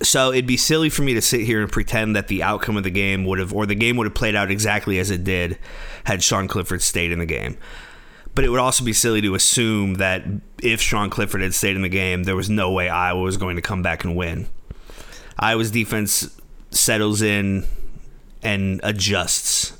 So 0.02 0.32
it'd 0.32 0.46
be 0.46 0.56
silly 0.56 0.88
for 0.88 1.02
me 1.02 1.14
to 1.14 1.22
sit 1.22 1.42
here 1.42 1.62
and 1.62 1.70
pretend 1.70 2.16
that 2.16 2.28
the 2.28 2.42
outcome 2.42 2.76
of 2.76 2.82
the 2.82 2.90
game 2.90 3.24
would 3.26 3.38
have, 3.38 3.52
or 3.52 3.66
the 3.66 3.74
game 3.74 3.96
would 3.96 4.06
have 4.06 4.14
played 4.14 4.34
out 4.34 4.50
exactly 4.50 4.98
as 4.98 5.10
it 5.10 5.22
did 5.22 5.58
had 6.04 6.22
Sean 6.22 6.48
Clifford 6.48 6.82
stayed 6.82 7.12
in 7.12 7.18
the 7.18 7.26
game. 7.26 7.58
But 8.34 8.44
it 8.44 8.48
would 8.48 8.60
also 8.60 8.82
be 8.82 8.94
silly 8.94 9.20
to 9.20 9.34
assume 9.34 9.94
that 9.94 10.24
if 10.62 10.80
Sean 10.80 11.10
Clifford 11.10 11.42
had 11.42 11.54
stayed 11.54 11.76
in 11.76 11.82
the 11.82 11.88
game, 11.90 12.24
there 12.24 12.34
was 12.36 12.48
no 12.48 12.72
way 12.72 12.88
Iowa 12.88 13.20
was 13.20 13.36
going 13.36 13.56
to 13.56 13.62
come 13.62 13.82
back 13.82 14.04
and 14.04 14.16
win. 14.16 14.48
Iowa's 15.38 15.70
defense 15.70 16.40
settles 16.70 17.22
in 17.22 17.64
and 18.42 18.80
adjusts. 18.82 19.72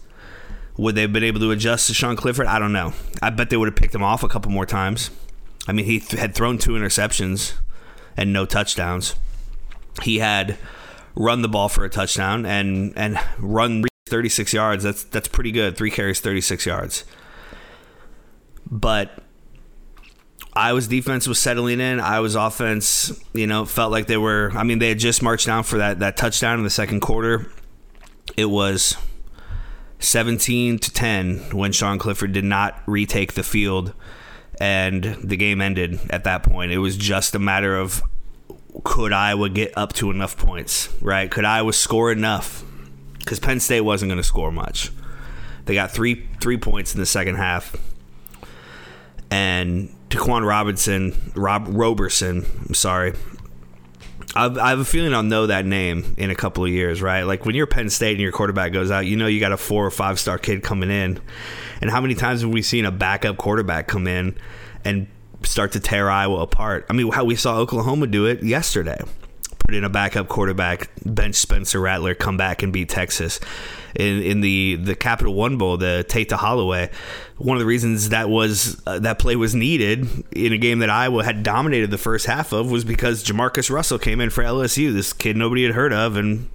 Would 0.77 0.95
they 0.95 1.03
have 1.03 1.13
been 1.13 1.25
able 1.25 1.41
to 1.41 1.51
adjust 1.51 1.87
to 1.89 1.95
Sean 1.95 2.17
Clifford? 2.17 2.47
I 2.47 2.59
don't 2.59 2.73
know. 2.73 2.95
I 3.21 3.31
bet 3.31 3.51
they 3.51 3.57
would 3.57 3.69
have 3.69 3.77
picked 3.77 3.95
him 3.95 4.03
off 4.03 4.23
a 4.23 4.29
couple 4.29 4.51
more 4.51 4.67
times. 4.67 5.11
I 5.69 5.73
mean, 5.73 5.85
he 5.85 6.01
th- 6.01 6.21
had 6.21 6.35
thrown 6.35 6.59
two 6.59 6.73
interceptions 6.73 7.53
and 8.17 8.33
no 8.33 8.47
touchdowns 8.47 9.15
he 10.03 10.19
had 10.19 10.57
run 11.15 11.43
the 11.43 11.49
ball 11.49 11.69
for 11.69 11.85
a 11.85 11.91
touchdown 11.91 12.47
and 12.47 12.93
and 12.97 13.19
run 13.39 13.85
36 14.07 14.53
yards. 14.53 14.85
That's 14.85 15.05
that's 15.05 15.29
pretty 15.29 15.53
good. 15.53 15.77
Three 15.77 15.91
carries, 15.91 16.21
36 16.21 16.67
yards. 16.67 17.05
But 18.71 19.22
Iowa's 20.55 20.87
defense 20.87 21.27
was 21.27 21.39
settling 21.39 21.81
in. 21.81 21.99
Iowa's 21.99 22.35
offense, 22.35 23.19
you 23.33 23.47
know, 23.47 23.65
felt 23.65 23.91
like 23.91 24.07
they 24.07 24.19
were. 24.19 24.53
I 24.55 24.65
mean, 24.65 24.79
they 24.79 24.89
had 24.89 24.99
just 24.99 25.23
marched 25.23 25.47
down 25.47 25.63
for 25.63 25.79
that 25.79 26.01
that 26.01 26.17
touchdown 26.17 26.59
in 26.59 26.65
the 26.65 26.71
second 26.71 27.01
quarter. 27.01 27.51
It 28.37 28.47
was 28.47 28.97
17 29.99 30.79
to 30.79 30.93
10 30.93 31.39
when 31.53 31.73
Sean 31.73 31.99
Clifford 31.99 32.33
did 32.33 32.45
not 32.45 32.83
retake 32.87 33.33
the 33.33 33.43
field, 33.43 33.95
and 34.61 35.05
the 35.23 35.37
game 35.37 35.63
ended 35.63 35.99
at 36.11 36.25
that 36.25 36.43
point. 36.43 36.73
It 36.73 36.79
was 36.79 36.97
just 36.97 37.35
a 37.35 37.39
matter 37.39 37.77
of 37.77 38.03
could 38.85 39.13
Iowa 39.13 39.49
get 39.49 39.77
up 39.77 39.93
to 39.95 40.11
enough 40.11 40.37
points, 40.37 40.89
right? 41.01 41.31
Could 41.31 41.45
Iowa 41.45 41.73
score 41.73 42.13
enough? 42.13 42.65
Because 43.19 43.39
Penn 43.41 43.61
State 43.61 43.83
wasn't 43.83 44.11
going 44.11 44.19
to 44.19 44.27
score 44.27 44.51
much. 44.51 44.91
They 45.65 45.75
got 45.75 45.93
three 45.93 46.27
three 46.41 46.59
points 46.59 46.93
in 46.93 47.01
the 47.01 47.07
second 47.07 47.37
half, 47.37 47.77
and 49.31 49.95
Ta'Quan 50.13 50.47
Robinson, 50.47 51.33
Rob 51.35 51.67
Roberson, 51.69 52.45
I'm 52.69 52.75
sorry. 52.75 53.15
I've, 54.35 54.57
I 54.57 54.71
have 54.71 54.79
a 54.79 54.85
feeling 54.85 55.15
I'll 55.15 55.23
know 55.23 55.47
that 55.47 55.67
name 55.67 56.15
in 56.17 56.31
a 56.31 56.35
couple 56.35 56.65
of 56.65 56.71
years, 56.71 57.03
right? 57.03 57.23
Like 57.23 57.45
when 57.45 57.55
you're 57.55 57.67
Penn 57.67 57.91
State 57.91 58.13
and 58.13 58.21
your 58.21 58.33
quarterback 58.33 58.73
goes 58.73 58.91
out, 58.91 59.07
you 59.07 59.17
know 59.17 59.27
you 59.27 59.41
got 59.41 59.53
a 59.53 59.57
four 59.57 59.85
or 59.85 59.91
five 59.91 60.19
star 60.19 60.39
kid 60.39 60.63
coming 60.63 60.91
in. 60.91 61.21
And 61.81 61.91
how 61.91 62.01
many 62.01 62.15
times 62.15 62.43
have 62.43 62.51
we 62.51 62.63
seen 62.63 62.85
a 62.85 62.91
backup 62.91 63.37
quarterback 63.37 63.89
come 63.89 64.07
in 64.07 64.37
and 64.85 65.07
start 65.47 65.73
to 65.73 65.81
tear 65.81 66.11
Iowa 66.11 66.41
apart. 66.41 66.87
I 66.89 66.93
mean, 66.93 67.11
how 67.13 67.25
we 67.25 67.37
saw 67.37 67.57
Oklahoma 67.59 68.07
do 68.07 68.27
it 68.27 68.43
yesterday. 68.43 69.01
Put 69.67 69.75
in 69.75 69.85
a 69.85 69.89
backup 69.89 70.29
quarterback, 70.29 70.91
bench 71.05 71.37
Spencer 71.37 71.81
Rattler, 71.81 72.15
come 72.15 72.37
back 72.37 72.63
and 72.63 72.73
beat 72.73 72.89
Texas. 72.89 73.41
In, 73.95 74.23
in 74.23 74.41
the, 74.41 74.77
the 74.77 74.95
Capital 74.95 75.35
One 75.35 75.59
Bowl, 75.59 75.77
the 75.77 76.05
Tate 76.09 76.31
to 76.31 76.37
Holloway, 76.37 76.91
one 77.37 77.57
of 77.57 77.61
the 77.61 77.67
reasons 77.67 78.09
that 78.09 78.31
was 78.31 78.81
uh, 78.87 78.99
that 79.01 79.19
play 79.19 79.37
was 79.37 79.55
needed 79.55 80.07
in 80.33 80.53
a 80.53 80.59
game 80.59 80.79
that 80.79 80.91
Iowa 80.91 81.25
had 81.25 81.43
dominated 81.43 81.91
the 81.91 81.99
first 81.99 82.27
half 82.27 82.53
of 82.53 82.71
was 82.71 82.85
because 82.85 83.23
JaMarcus 83.25 83.71
Russell 83.71 83.99
came 83.99 84.21
in 84.21 84.31
for 84.31 84.43
LSU, 84.43 84.93
this 84.93 85.13
kid 85.13 85.37
nobody 85.37 85.65
had 85.65 85.75
heard 85.75 85.93
of, 85.93 86.17
and 86.17 86.49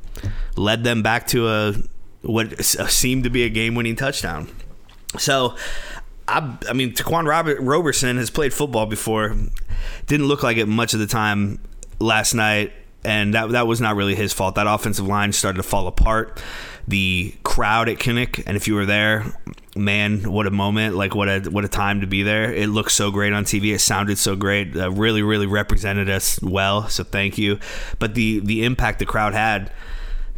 led 0.56 0.84
them 0.84 1.03
back 1.03 1.27
to 1.27 1.48
a 1.48 1.74
what 2.22 2.60
seemed 2.63 3.24
to 3.24 3.29
be 3.29 3.44
a 3.44 3.50
game-winning 3.50 3.96
touchdown. 3.96 4.50
So 5.17 5.56
I, 6.27 6.58
I 6.67 6.74
mean, 6.74 6.94
Ta'Quan 6.94 7.25
Robert 7.25 7.60
Roberson 7.62 8.17
has 8.17 8.29
played 8.29 8.53
football 8.53 8.86
before. 8.86 9.36
Didn't 10.08 10.27
look 10.27 10.44
like 10.44 10.58
it 10.58 10.67
much 10.67 10.94
of 10.94 11.00
the 11.00 11.08
time 11.08 11.60
last 12.00 12.34
night, 12.34 12.74
and 13.03 13.34
that 13.34 13.51
that 13.51 13.67
was 13.67 13.79
not 13.79 13.96
really 13.96 14.15
his 14.15 14.34
fault. 14.34 14.56
That 14.56 14.67
offensive 14.67 15.08
line 15.08 15.32
started 15.32 15.58
to 15.58 15.63
fall 15.63 15.88
apart. 15.88 16.41
The 16.88 17.36
crowd 17.44 17.89
at 17.89 17.98
Kinnick, 17.98 18.44
and 18.46 18.56
if 18.56 18.67
you 18.67 18.75
were 18.75 18.86
there, 18.86 19.25
man, 19.75 20.32
what 20.32 20.48
a 20.48 20.51
moment! 20.51 20.96
Like 20.96 21.13
what 21.13 21.27
a 21.27 21.50
what 21.50 21.65
a 21.65 21.67
time 21.67 22.01
to 22.01 22.08
be 22.08 22.24
there. 22.24 22.53
It 22.53 22.70
looked 22.70 22.91
so 22.91 23.12
great 23.12 23.34
on 23.34 23.44
TV. 23.44 23.74
It 23.74 23.79
sounded 23.79 24.17
so 24.17 24.36
great. 24.36 24.75
Uh, 24.75 24.91
really, 24.91 25.22
really 25.22 25.48
represented 25.48 26.10
us 26.10 26.41
well. 26.41 26.88
So 26.88 27.03
thank 27.03 27.38
you. 27.38 27.60
But 28.00 28.15
the 28.15 28.39
the 28.39 28.63
impact 28.63 29.00
the 29.00 29.06
crowd 29.06 29.34
had 29.34 29.72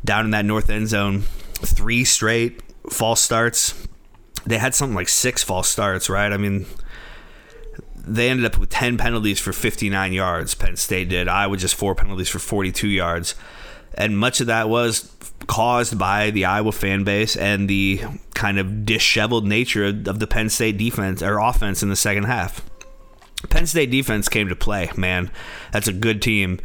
down 0.03 0.25
in 0.25 0.32
that 0.32 0.46
north 0.46 0.70
end 0.70 0.88
zone, 0.88 1.22
three 1.53 2.03
straight 2.03 2.63
false 2.89 3.22
starts 3.22 3.88
they 4.46 4.58
had 4.58 4.75
something 4.75 4.96
like 4.96 5.10
six 5.10 5.44
false 5.44 5.70
starts, 5.70 6.10
right? 6.10 6.32
I 6.32 6.38
mean, 6.38 6.65
they 7.96 8.29
ended 8.29 8.46
up 8.46 8.58
with 8.58 8.70
10 8.70 8.98
penalties 8.98 9.39
for 9.39 9.53
59 9.53 10.13
yards. 10.13 10.56
Penn 10.56 10.75
State 10.75 11.10
did. 11.10 11.27
Iowa 11.27 11.58
just 11.58 11.75
four 11.75 11.96
penalties 11.96 12.29
for 12.29 12.39
42 12.39 12.88
yards. 12.88 13.36
And 13.93 14.17
much 14.17 14.41
of 14.41 14.48
that 14.48 14.69
was 14.69 15.12
caused 15.48 15.98
by 15.98 16.29
the 16.31 16.46
Iowa 16.46 16.72
fan 16.72 17.03
base 17.03 17.36
and 17.36 17.69
the 17.69 18.01
kind 18.34 18.60
of 18.60 18.86
disheveled 18.86 19.46
nature 19.46 19.86
of 19.86 20.19
the 20.19 20.27
Penn 20.27 20.50
State 20.50 20.77
defense 20.77 21.22
or 21.22 21.39
offense 21.39 21.84
in 21.84 21.89
the 21.89 21.96
second 21.96 22.24
half. 22.24 22.63
Penn 23.50 23.65
State 23.65 23.89
defense 23.89 24.29
came 24.29 24.50
to 24.50 24.55
play, 24.55 24.91
man. 24.96 25.31
That's 25.72 25.88
a 25.88 25.93
good 25.93 26.22
team 26.22 26.60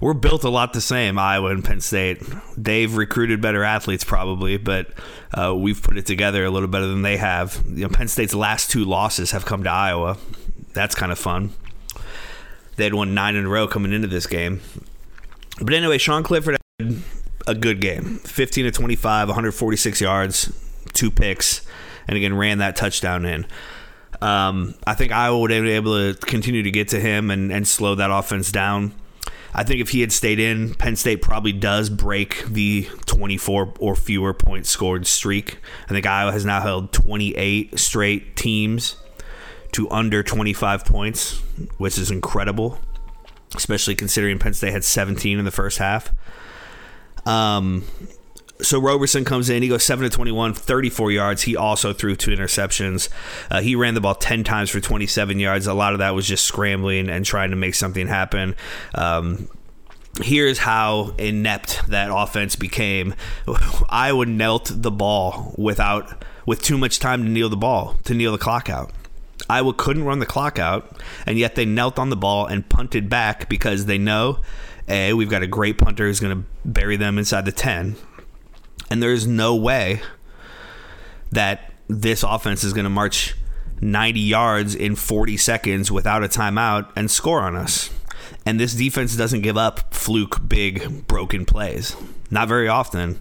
we're 0.00 0.14
built 0.14 0.44
a 0.44 0.48
lot 0.48 0.72
the 0.72 0.80
same, 0.80 1.18
Iowa 1.18 1.50
and 1.50 1.64
Penn 1.64 1.80
State. 1.80 2.22
They've 2.56 2.94
recruited 2.94 3.40
better 3.42 3.62
athletes 3.62 4.02
probably, 4.02 4.56
but 4.56 4.88
uh, 5.34 5.54
we've 5.54 5.80
put 5.80 5.98
it 5.98 6.06
together 6.06 6.44
a 6.44 6.50
little 6.50 6.68
better 6.68 6.86
than 6.86 7.02
they 7.02 7.18
have. 7.18 7.62
You 7.66 7.82
know, 7.82 7.88
Penn 7.90 8.08
State's 8.08 8.34
last 8.34 8.70
two 8.70 8.84
losses 8.84 9.32
have 9.32 9.44
come 9.44 9.62
to 9.64 9.70
Iowa. 9.70 10.16
That's 10.72 10.94
kind 10.94 11.12
of 11.12 11.18
fun. 11.18 11.52
They 12.76 12.84
had 12.84 12.94
won 12.94 13.12
nine 13.12 13.36
in 13.36 13.44
a 13.44 13.48
row 13.48 13.68
coming 13.68 13.92
into 13.92 14.08
this 14.08 14.26
game. 14.26 14.62
But 15.60 15.74
anyway, 15.74 15.98
Sean 15.98 16.22
Clifford 16.22 16.59
a 17.46 17.54
good 17.54 17.80
game 17.80 18.18
15 18.18 18.64
to 18.66 18.70
25, 18.70 19.28
146 19.28 20.00
yards, 20.00 20.52
two 20.92 21.10
picks, 21.10 21.66
and 22.06 22.16
again 22.16 22.36
ran 22.36 22.58
that 22.58 22.76
touchdown 22.76 23.24
in. 23.24 23.46
Um, 24.20 24.74
I 24.86 24.94
think 24.94 25.12
Iowa 25.12 25.38
would 25.38 25.48
be 25.48 25.70
able 25.70 25.94
to 25.94 26.18
continue 26.26 26.62
to 26.62 26.70
get 26.70 26.88
to 26.88 27.00
him 27.00 27.30
and, 27.30 27.50
and 27.50 27.66
slow 27.66 27.94
that 27.94 28.10
offense 28.10 28.52
down. 28.52 28.94
I 29.52 29.64
think 29.64 29.80
if 29.80 29.90
he 29.90 30.00
had 30.00 30.12
stayed 30.12 30.38
in, 30.38 30.74
Penn 30.74 30.94
State 30.94 31.22
probably 31.22 31.52
does 31.52 31.90
break 31.90 32.44
the 32.44 32.88
24 33.06 33.74
or 33.80 33.96
fewer 33.96 34.32
points 34.32 34.70
scored 34.70 35.06
streak. 35.06 35.58
I 35.86 35.88
think 35.88 36.06
Iowa 36.06 36.32
has 36.32 36.44
now 36.44 36.60
held 36.60 36.92
28 36.92 37.78
straight 37.78 38.36
teams 38.36 38.96
to 39.72 39.90
under 39.90 40.22
25 40.22 40.84
points, 40.84 41.40
which 41.78 41.98
is 41.98 42.10
incredible, 42.10 42.78
especially 43.56 43.96
considering 43.96 44.38
Penn 44.38 44.54
State 44.54 44.72
had 44.72 44.84
17 44.84 45.38
in 45.38 45.44
the 45.44 45.50
first 45.50 45.78
half. 45.78 46.12
Um, 47.26 47.84
so 48.62 48.78
Roberson 48.78 49.24
comes 49.24 49.48
in. 49.48 49.62
He 49.62 49.68
goes 49.68 49.84
7 49.84 50.08
to 50.08 50.14
21, 50.14 50.54
34 50.54 51.12
yards. 51.12 51.42
He 51.42 51.56
also 51.56 51.92
threw 51.92 52.16
two 52.16 52.30
interceptions. 52.30 53.08
Uh, 53.50 53.60
he 53.60 53.74
ran 53.74 53.94
the 53.94 54.00
ball 54.00 54.14
10 54.14 54.44
times 54.44 54.70
for 54.70 54.80
27 54.80 55.38
yards. 55.38 55.66
A 55.66 55.74
lot 55.74 55.92
of 55.92 55.98
that 56.00 56.14
was 56.14 56.26
just 56.26 56.44
scrambling 56.44 57.08
and 57.08 57.24
trying 57.24 57.50
to 57.50 57.56
make 57.56 57.74
something 57.74 58.06
happen. 58.06 58.54
Um, 58.94 59.48
here's 60.22 60.58
how 60.58 61.14
inept 61.18 61.88
that 61.88 62.10
offense 62.12 62.56
became. 62.56 63.14
Iowa 63.88 64.26
knelt 64.26 64.70
the 64.72 64.90
ball 64.90 65.54
without 65.56 66.24
with 66.46 66.62
too 66.62 66.78
much 66.78 66.98
time 66.98 67.22
to 67.22 67.28
kneel 67.28 67.48
the 67.48 67.56
ball 67.56 67.96
to 68.04 68.14
kneel 68.14 68.32
the 68.32 68.38
clock 68.38 68.68
out. 68.68 68.90
Iowa 69.48 69.72
couldn't 69.72 70.04
run 70.04 70.20
the 70.20 70.26
clock 70.26 70.58
out, 70.58 71.00
and 71.26 71.38
yet 71.38 71.54
they 71.54 71.64
knelt 71.64 71.98
on 71.98 72.10
the 72.10 72.16
ball 72.16 72.46
and 72.46 72.68
punted 72.68 73.08
back 73.08 73.48
because 73.48 73.86
they 73.86 73.98
know, 73.98 74.40
a 74.90 75.14
we've 75.14 75.30
got 75.30 75.42
a 75.42 75.46
great 75.46 75.78
punter 75.78 76.06
who's 76.06 76.20
going 76.20 76.42
to 76.42 76.48
bury 76.64 76.96
them 76.96 77.18
inside 77.18 77.44
the 77.44 77.52
ten 77.52 77.96
and 78.90 79.02
there's 79.02 79.26
no 79.26 79.54
way 79.56 80.02
that 81.32 81.72
this 81.88 82.22
offense 82.22 82.64
is 82.64 82.72
going 82.72 82.84
to 82.84 82.90
march 82.90 83.34
90 83.80 84.20
yards 84.20 84.74
in 84.74 84.94
40 84.94 85.36
seconds 85.36 85.90
without 85.90 86.22
a 86.22 86.28
timeout 86.28 86.90
and 86.94 87.10
score 87.10 87.40
on 87.40 87.56
us. 87.56 87.90
And 88.44 88.60
this 88.60 88.74
defense 88.74 89.16
doesn't 89.16 89.40
give 89.40 89.56
up 89.56 89.92
fluke 89.94 90.46
big 90.48 91.06
broken 91.06 91.44
plays. 91.44 91.96
Not 92.30 92.48
very 92.48 92.68
often. 92.68 93.18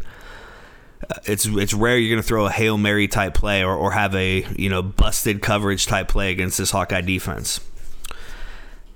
Uh, 1.10 1.16
it's 1.26 1.46
it's 1.46 1.74
rare 1.74 1.98
you're 1.98 2.14
going 2.14 2.22
to 2.22 2.28
throw 2.28 2.46
a 2.46 2.52
hail 2.52 2.78
mary 2.78 3.08
type 3.08 3.34
play 3.34 3.64
or, 3.64 3.74
or 3.74 3.92
have 3.92 4.14
a 4.16 4.46
you 4.58 4.70
know 4.70 4.82
busted 4.82 5.42
coverage 5.42 5.86
type 5.86 6.10
play 6.10 6.32
against 6.32 6.58
this 6.58 6.72
Hawkeye 6.72 7.02
defense. 7.02 7.62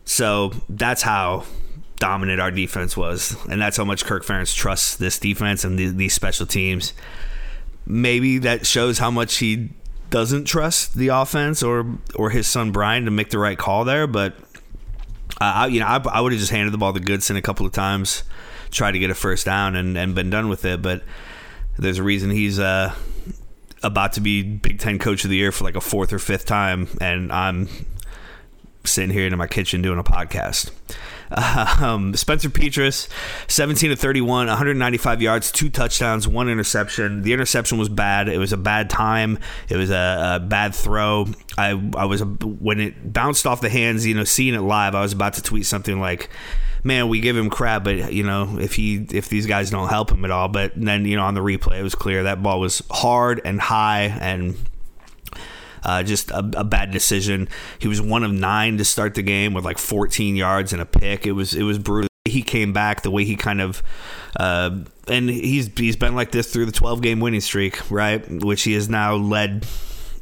So 0.06 0.51
that's 0.68 1.01
how 1.01 1.46
dominant 1.98 2.42
our 2.42 2.52
defense 2.52 2.98
was, 2.98 3.36
and 3.50 3.62
that's 3.62 3.78
how 3.78 3.86
much 3.86 4.06
Kirk 4.06 4.26
Ferentz 4.26 4.56
trusts 4.56 4.96
this 4.98 5.20
defense 5.20 5.64
and 5.64 5.78
the, 5.78 5.88
these 5.88 6.14
special 6.14 6.46
teams. 6.46 6.94
Maybe 7.86 8.38
that 8.40 8.66
shows 8.66 9.00
how 9.00 9.12
much 9.12 9.36
he 9.38 9.70
doesn't 10.10 10.46
trust 10.46 10.94
the 10.96 11.08
offense 11.08 11.64
or 11.64 11.98
or 12.16 12.30
his 12.30 12.48
son 12.48 12.72
Brian 12.72 13.06
to 13.06 13.12
make 13.12 13.30
the 13.30 13.40
right 13.40 13.58
call 13.58 13.84
there. 13.84 14.08
But 14.08 14.36
uh, 15.42 15.66
I, 15.66 15.68
you 15.68 15.80
know, 15.80 15.88
I, 15.88 15.98
I 15.98 16.22
would 16.22 16.32
have 16.32 16.40
just 16.40 16.52
handed 16.52 16.72
the 16.72 16.78
ball 16.78 16.94
to 16.94 17.00
Goodson 17.00 17.36
a 17.36 17.42
couple 17.42 17.66
of 17.66 17.72
times, 17.72 18.24
tried 18.72 18.92
to 18.92 19.00
get 19.00 19.10
a 19.10 19.16
first 19.16 19.46
down, 19.46 19.76
and, 19.76 19.98
and 19.98 20.14
been 20.14 20.30
done 20.30 20.50
with 20.50 20.66
it. 20.66 20.82
But 20.82 21.04
there's 21.78 21.98
a 21.98 22.04
reason 22.04 22.30
he's 22.30 22.60
uh, 22.60 22.94
about 23.82 24.14
to 24.14 24.22
be 24.22 24.44
Big 24.44 24.80
Ten 24.80 25.00
Coach 25.00 25.24
of 25.24 25.30
the 25.30 25.38
Year 25.38 25.52
for 25.52 25.64
like 25.64 25.76
a 25.76 25.82
fourth 25.82 26.14
or 26.14 26.20
fifth 26.20 26.46
time, 26.46 26.88
and 27.02 27.32
I'm 27.32 27.68
sitting 28.86 29.10
here 29.12 29.26
in 29.26 29.38
my 29.38 29.48
kitchen 29.48 29.82
doing 29.82 30.00
a 30.00 30.04
podcast. 30.04 30.72
Um, 31.84 32.16
Spencer 32.16 32.50
Petras, 32.50 33.08
17 33.48 33.90
to 33.90 33.96
31, 33.96 34.48
195 34.48 35.22
yards, 35.22 35.52
two 35.52 35.70
touchdowns, 35.70 36.28
one 36.28 36.48
interception. 36.48 37.24
The 37.24 37.34
interception 37.34 37.78
was 37.78 37.90
bad. 37.90 38.30
It 38.30 38.38
was 38.38 38.54
a 38.54 38.58
bad 38.58 38.90
time. 38.90 39.40
It 39.70 39.75
was 39.75 39.90
a, 39.90 40.36
a 40.36 40.40
bad 40.40 40.74
throw. 40.74 41.28
I 41.58 41.72
I 41.98 42.06
was 42.06 42.24
when 42.24 42.80
it 42.80 43.12
bounced 43.12 43.46
off 43.46 43.62
the 43.62 43.70
hands. 43.70 44.06
You 44.06 44.13
know, 44.13 44.24
seeing 44.24 44.54
it 44.54 44.62
live, 44.62 44.96
I 44.96 45.02
was 45.02 45.13
about 45.13 45.34
to 45.34 45.42
tweet 45.42 45.66
something 45.66 46.00
like 46.00 46.30
man, 46.84 47.08
we 47.08 47.22
give 47.22 47.36
him 47.36 47.50
crap, 47.50 47.84
but 47.84 48.13
you 48.13 48.24
know, 48.24 48.58
if 48.60 48.75
he 48.75 49.06
if 49.12 49.30
these 49.30 49.46
guys 49.46 49.70
don't 49.70 49.88
help 49.88 50.12
him 50.12 50.25
at 50.25 50.32
all, 50.32 50.50
but 50.50 50.74
then 50.75 51.06
you 51.06 51.16
know 51.16 51.24
on 51.24 51.34
the 51.34 51.42
replay 51.42 51.80
it 51.80 51.84
was 51.84 51.96
clear 51.96 52.24
that 52.24 52.44
ball 52.44 52.60
was 52.60 52.84
hard 52.92 53.42
and 53.44 53.60
high 53.60 54.04
and 54.20 54.56
uh, 55.84 56.04
just 56.04 56.32
a, 56.32 56.40
a, 56.56 56.63
bad 56.63 56.92
decision. 56.92 57.50
He 57.80 57.88
was 57.88 58.02
one 58.02 58.24
of 58.24 58.32
nine 58.32 58.78
to 58.78 58.86
start 58.86 59.16
the 59.16 59.22
game 59.22 59.54
with 59.54 59.66
like 59.66 59.78
14 59.78 60.36
yards 60.36 60.74
and 60.74 60.82
a 60.82 60.86
pick. 60.86 61.25
It 61.25 61.34
was 61.34 61.54
it 61.54 61.63
was 61.63 61.78
brutal. 61.78 62.08
He 62.25 62.42
came 62.42 62.72
back 62.72 63.02
the 63.02 63.12
way 63.12 63.25
he 63.25 63.36
kind 63.36 63.60
of, 63.60 63.84
uh, 64.38 64.80
and 65.08 65.30
he's 65.30 65.70
he's 65.78 65.98
been 65.98 66.16
like 66.16 66.32
this 66.32 66.52
through 66.52 66.66
the 66.66 66.72
12 66.72 67.02
game 67.02 67.20
winning 67.20 67.42
streak, 67.42 67.92
right? 67.92 68.25
Which 68.30 68.63
he 68.63 68.74
has 68.74 68.88
now 68.88 69.16
led 69.16 69.66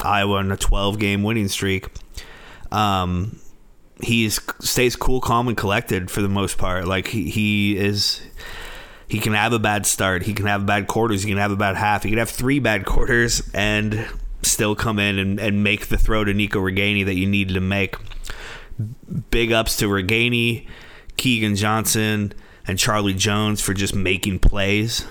Iowa 0.02 0.38
on 0.38 0.52
a 0.52 0.58
12 0.58 0.98
game 0.98 1.24
winning 1.24 1.48
streak. 1.48 1.88
Um, 2.72 3.40
he 4.02 4.30
stays 4.30 4.96
cool, 4.96 5.22
calm, 5.22 5.48
and 5.48 5.56
collected 5.56 6.10
for 6.10 6.22
the 6.24 6.30
most 6.30 6.58
part. 6.58 6.88
Like 6.88 7.08
he, 7.08 7.30
he 7.30 7.78
is 7.78 8.22
he 9.08 9.20
can 9.20 9.34
have 9.34 9.54
a 9.54 9.60
bad 9.60 9.86
start. 9.86 10.24
He 10.24 10.34
can 10.34 10.46
have 10.46 10.66
bad 10.66 10.88
quarters. 10.88 11.24
He 11.24 11.30
can 11.30 11.38
have 11.38 11.52
a 11.52 11.58
bad 11.58 11.76
half. 11.76 12.04
He 12.04 12.10
can 12.10 12.18
have 12.18 12.30
three 12.30 12.60
bad 12.60 12.86
quarters 12.88 13.50
and 13.54 14.08
still 14.42 14.76
come 14.76 15.00
in 15.00 15.18
and, 15.18 15.40
and 15.40 15.64
make 15.64 15.88
the 15.88 15.98
throw 15.98 16.24
to 16.24 16.34
Nico 16.34 16.60
Ragaini 16.60 17.06
that 17.06 17.16
you 17.16 17.28
needed 17.28 17.54
to 17.54 17.62
make. 17.62 17.96
Big 19.30 19.52
ups 19.52 19.78
to 19.78 19.86
Ragaini, 19.86 20.68
Keagan 21.18 21.56
Johnson, 21.56 22.34
and 22.68 22.80
Charlie 22.80 23.14
Jones 23.14 23.62
for 23.62 23.74
just 23.74 23.96
making 23.96 24.40
plays. 24.40 25.06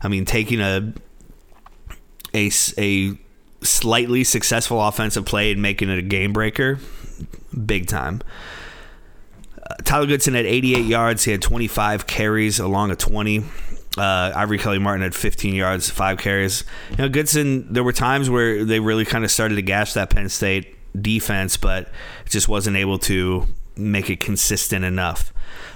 I 0.00 0.08
mean, 0.08 0.24
taking 0.24 0.60
a 0.60 0.92
a, 2.34 2.50
a 2.78 3.18
slightly 3.62 4.24
successful 4.24 4.82
offensive 4.82 5.24
play 5.24 5.52
and 5.52 5.62
making 5.62 5.88
it 5.88 5.98
a 5.98 6.02
game 6.02 6.32
breaker, 6.32 6.78
big 7.64 7.86
time. 7.86 8.20
Uh, 9.62 9.74
Tyler 9.84 10.06
Goodson 10.06 10.34
had 10.34 10.44
88 10.44 10.84
yards. 10.84 11.24
He 11.24 11.32
had 11.32 11.40
25 11.40 12.06
carries 12.06 12.58
along 12.58 12.90
a 12.90 12.96
20. 12.96 13.44
Uh, 13.96 14.32
Ivory 14.34 14.58
Kelly 14.58 14.78
Martin 14.78 15.02
had 15.02 15.14
15 15.14 15.54
yards, 15.54 15.88
five 15.88 16.18
carries. 16.18 16.64
You 16.90 16.96
know, 16.98 17.08
Goodson. 17.08 17.72
There 17.72 17.84
were 17.84 17.92
times 17.92 18.28
where 18.28 18.64
they 18.64 18.80
really 18.80 19.04
kind 19.04 19.24
of 19.24 19.30
started 19.30 19.54
to 19.54 19.62
gash 19.62 19.92
that 19.92 20.10
Penn 20.10 20.28
State 20.28 20.76
defense, 21.00 21.56
but 21.56 21.88
just 22.28 22.48
wasn't 22.48 22.76
able 22.76 22.98
to 23.00 23.46
make 23.76 24.10
it 24.10 24.20
consistent 24.20 24.84
enough. 24.84 25.32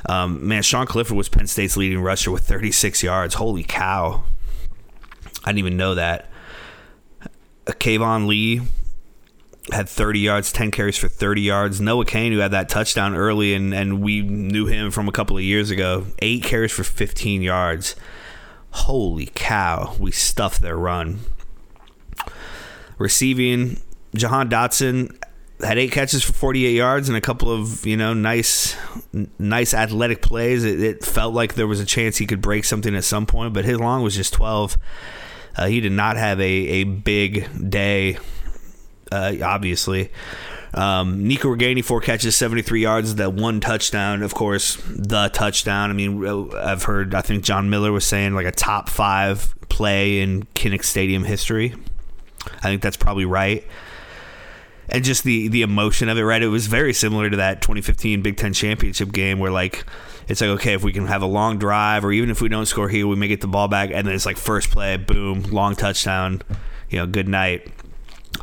Um, 0.08 0.46
man, 0.46 0.62
Sean 0.62 0.86
Clifford 0.86 1.16
was 1.16 1.28
Penn 1.28 1.46
State's 1.46 1.76
leading 1.76 2.00
rusher 2.00 2.30
with 2.30 2.44
36 2.44 3.02
yards. 3.02 3.34
Holy 3.34 3.62
cow! 3.62 4.24
I 5.44 5.50
didn't 5.50 5.58
even 5.58 5.76
know 5.76 5.94
that. 5.94 6.30
Keyvone 7.66 8.26
Lee 8.26 8.62
had 9.72 9.88
30 9.88 10.20
yards, 10.20 10.52
10 10.52 10.70
carries 10.70 10.96
for 10.96 11.08
30 11.08 11.42
yards. 11.42 11.80
Noah 11.80 12.04
Cain, 12.04 12.32
who 12.32 12.38
had 12.38 12.52
that 12.52 12.68
touchdown 12.68 13.14
early, 13.14 13.54
and, 13.54 13.74
and 13.74 14.00
we 14.02 14.22
knew 14.22 14.66
him 14.66 14.90
from 14.90 15.08
a 15.08 15.12
couple 15.12 15.36
of 15.36 15.42
years 15.42 15.70
ago, 15.70 16.06
eight 16.20 16.42
carries 16.42 16.72
for 16.72 16.84
15 16.84 17.42
yards. 17.42 17.96
Holy 18.70 19.30
cow, 19.34 19.94
we 19.98 20.10
stuffed 20.10 20.62
their 20.62 20.76
run. 20.76 21.20
Receiving, 22.98 23.80
Jahan 24.14 24.48
Dotson 24.48 25.16
had 25.60 25.78
eight 25.78 25.92
catches 25.92 26.22
for 26.22 26.32
48 26.32 26.72
yards 26.72 27.08
and 27.08 27.18
a 27.18 27.20
couple 27.20 27.50
of 27.50 27.84
you 27.84 27.96
know 27.96 28.14
nice 28.14 28.76
nice 29.40 29.74
athletic 29.74 30.22
plays 30.22 30.64
it, 30.64 30.80
it, 30.80 31.04
felt 31.04 31.34
like 31.34 31.54
there 31.54 31.66
was 31.66 31.80
a 31.80 31.84
chance 31.84 32.16
he 32.16 32.26
could 32.26 32.40
break 32.40 32.64
something 32.64 32.94
at 32.94 33.02
some 33.02 33.26
point 33.26 33.52
but 33.52 33.64
his 33.64 33.80
long 33.80 34.02
was 34.02 34.14
just 34.14 34.32
12 34.34 34.76
uh, 35.56 35.66
he 35.66 35.80
did 35.80 35.90
not 35.90 36.16
have 36.16 36.38
a, 36.40 36.44
a 36.44 36.84
big 36.84 37.70
day 37.70 38.18
uh, 39.12 39.34
obviously. 39.42 40.10
Um, 40.74 41.26
Nico 41.26 41.48
Ragaini, 41.48 41.84
four 41.84 42.00
catches, 42.00 42.36
73 42.36 42.82
yards, 42.82 43.14
that 43.16 43.32
one 43.32 43.60
touchdown, 43.60 44.22
of 44.22 44.34
course, 44.34 44.76
the 44.88 45.28
touchdown. 45.32 45.90
I 45.90 45.94
mean, 45.94 46.24
uh, 46.26 46.48
I've 46.56 46.82
heard, 46.84 47.14
I 47.14 47.22
think 47.22 47.44
John 47.44 47.70
Miller 47.70 47.90
was 47.90 48.04
saying 48.04 48.34
like 48.34 48.46
a 48.46 48.52
top 48.52 48.88
five 48.88 49.54
play 49.68 50.20
in 50.20 50.44
Kinnick 50.54 50.84
Stadium 50.84 51.24
history. 51.24 51.74
I 52.46 52.62
think 52.62 52.82
that's 52.82 52.96
probably 52.96 53.24
right. 53.24 53.66
And 54.90 55.04
just 55.04 55.22
the 55.22 55.48
the 55.48 55.60
emotion 55.60 56.08
of 56.08 56.16
it, 56.16 56.22
right? 56.22 56.42
It 56.42 56.48
was 56.48 56.66
very 56.66 56.94
similar 56.94 57.28
to 57.28 57.36
that 57.36 57.60
2015 57.60 58.22
Big 58.22 58.38
Ten 58.38 58.54
championship 58.54 59.12
game 59.12 59.38
where 59.38 59.50
like 59.50 59.84
it's 60.28 60.40
like 60.40 60.48
okay, 60.50 60.72
if 60.72 60.82
we 60.82 60.92
can 60.94 61.06
have 61.06 61.20
a 61.20 61.26
long 61.26 61.58
drive, 61.58 62.06
or 62.06 62.12
even 62.12 62.30
if 62.30 62.40
we 62.40 62.48
don't 62.48 62.64
score 62.64 62.88
here, 62.88 63.06
we 63.06 63.14
may 63.14 63.28
get 63.28 63.42
the 63.42 63.48
ball 63.48 63.68
back, 63.68 63.90
and 63.92 64.06
then 64.06 64.14
it's 64.14 64.24
like 64.24 64.38
first 64.38 64.70
play, 64.70 64.96
boom, 64.96 65.42
long 65.42 65.76
touchdown, 65.76 66.40
you 66.88 66.98
know, 66.98 67.06
good 67.06 67.28
night 67.28 67.70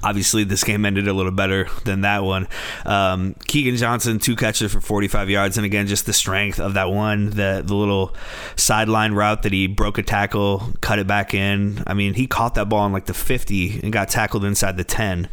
obviously 0.06 0.44
this 0.44 0.64
game 0.64 0.86
ended 0.86 1.08
a 1.08 1.14
little 1.14 1.32
better 1.32 1.68
than 1.84 2.02
that 2.02 2.24
one. 2.24 2.48
Um, 2.86 3.34
Keagan 3.48 3.78
Johnson 3.78 4.20
two 4.20 4.36
catches 4.36 4.72
for 4.72 4.80
45 4.80 5.30
yards, 5.30 5.58
and 5.58 5.66
again 5.66 5.88
just 5.88 6.06
the 6.06 6.14
strength 6.14 6.60
of 6.60 6.76
that 6.76 6.92
one, 6.92 7.32
the 7.32 7.64
the 7.66 7.76
little 7.76 8.16
sideline 8.56 9.14
route 9.14 9.44
that 9.44 9.52
he 9.52 9.68
broke 9.68 9.98
a 9.98 10.04
tackle, 10.04 10.72
cut 10.82 11.00
it 11.00 11.08
back 11.08 11.34
in. 11.34 11.84
I 11.88 11.94
mean, 11.94 12.14
he 12.14 12.28
caught 12.28 12.56
that 12.56 12.70
ball 12.70 12.86
in 12.86 12.94
like 12.94 13.06
the 13.06 13.14
50 13.14 13.82
and 13.82 13.92
got 13.92 14.10
tackled 14.10 14.46
inside 14.46 14.78
the 14.78 14.84
10. 14.84 15.28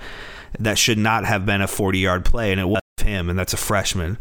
That 0.59 0.79
should 0.79 0.99
not 0.99 1.25
have 1.25 1.47
been 1.47 1.61
a 1.61 1.69
40 1.69 1.99
yard 1.99 2.25
play, 2.25 2.51
and 2.51 2.61
it 2.61 2.67
was 2.67 2.81
him, 3.03 3.29
and 3.29 3.39
that's 3.39 3.53
a 3.53 3.59
freshman. 3.59 4.19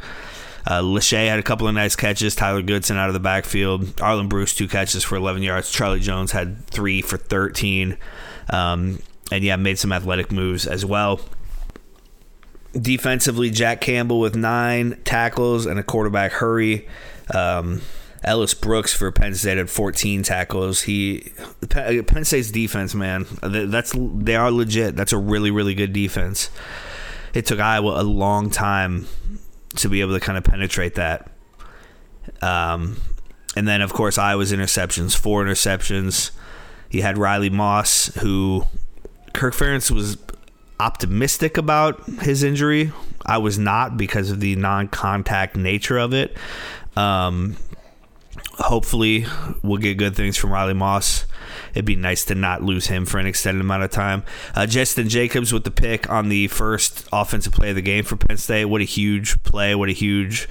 Uh, 0.66 0.82
Lachey 0.82 1.28
had 1.28 1.40
a 1.40 1.44
couple 1.44 1.68
of 1.68 1.74
nice 1.74 1.96
catches. 1.96 2.36
Tyler 2.36 2.62
Goodson 2.62 2.98
out 2.98 3.10
of 3.10 3.14
the 3.14 3.20
backfield. 3.20 3.86
Arland 3.98 4.30
Bruce, 4.30 4.54
two 4.54 4.68
catches 4.68 5.04
for 5.04 5.16
11 5.16 5.42
yards. 5.42 5.72
Charlie 5.72 6.00
Jones 6.00 6.32
had 6.32 6.66
three 6.68 7.02
for 7.02 7.18
13. 7.18 7.98
Um, 8.52 9.00
and 9.32 9.44
yeah, 9.44 9.56
made 9.56 9.80
some 9.80 9.91
athletic 9.91 10.32
moves 10.32 10.67
as 10.67 10.86
well. 10.86 11.22
Defensively, 12.74 13.50
Jack 13.50 13.82
Campbell 13.82 14.20
with 14.20 14.36
nine 14.36 15.02
tackles 15.04 15.65
and 15.65 15.80
a 15.80 15.84
quarterback 15.84 16.34
hurry. 16.34 16.88
Um, 17.34 17.82
Ellis 18.24 18.54
Brooks 18.54 18.94
for 18.94 19.12
Penn 19.12 19.34
State 19.34 19.58
had 19.58 19.70
14 19.70 20.22
tackles. 20.24 20.84
He 20.84 21.32
Penn 21.70 22.24
State's 22.24 22.52
defense, 22.52 22.94
man, 22.94 23.26
that's 23.41 23.94
they 23.98 24.36
are 24.36 24.52
legit. 24.52 24.96
That's 24.96 25.12
a 25.12 25.17
really 25.17 25.50
really 25.50 25.74
good 25.74 25.91
defense. 25.91 26.50
It 27.34 27.46
took 27.46 27.60
Iowa 27.60 28.02
a 28.02 28.04
long 28.04 28.50
time 28.50 29.08
to 29.78 29.89
be 29.89 30.02
able 30.02 30.13
to 30.13 30.20
kind 30.20 30.38
of 30.38 30.44
penetrate 30.44 30.96
that. 30.96 31.32
Um, 32.41 32.98
and 33.56 33.67
then 33.67 33.82
of 33.82 33.91
course 33.91 34.17
Iowa's 34.17 34.52
interceptions, 34.52 35.17
four 35.17 35.44
interceptions. 35.44 36.32
You 36.91 37.02
had 37.02 37.17
Riley 37.17 37.50
Moss, 37.50 38.08
who 38.17 38.65
Kirk 39.34 39.54
Ferentz 39.54 39.89
was 39.91 40.17
optimistic 40.80 41.58
about 41.58 42.04
his 42.22 42.44
injury. 42.44 42.91
I 43.26 43.38
was 43.38 43.58
not 43.58 43.98
because 43.98 44.32
of 44.32 44.39
the 44.39 44.56
non-contact 44.56 45.56
nature 45.56 45.98
of 45.98 46.13
it. 46.13 46.36
Um, 46.96 47.56
hopefully, 48.56 49.26
we'll 49.62 49.78
get 49.78 49.98
good 49.98 50.15
things 50.15 50.38
from 50.38 50.52
Riley 50.52 50.74
Moss. 50.74 51.26
It'd 51.74 51.86
be 51.86 51.96
nice 51.96 52.26
to 52.26 52.36
not 52.36 52.63
lose 52.63 52.88
him 52.88 53.06
for 53.06 53.20
an 53.20 53.28
extended 53.28 53.62
amount 53.62 53.84
of 53.84 53.91
time. 53.91 54.24
Uh, 54.56 54.65
Justin 54.65 55.08
Jacobs 55.08 55.54
with 55.54 55.63
the 55.63 55.72
pick 55.72 56.10
on 56.10 56.30
the 56.30 56.48
first 56.48 57.08
offensive 57.13 57.54
play 57.54 57.70
of 57.70 57.76
the 57.76 57.82
game 57.82 58.04
for 58.04 58.15
Penn 58.15 58.38
State. 58.38 58.65
What 58.65 58.82
a 58.82 58.86
huge 58.86 59.41
play! 59.44 59.76
What 59.76 59.89
a 59.89 59.94
huge 59.94 60.50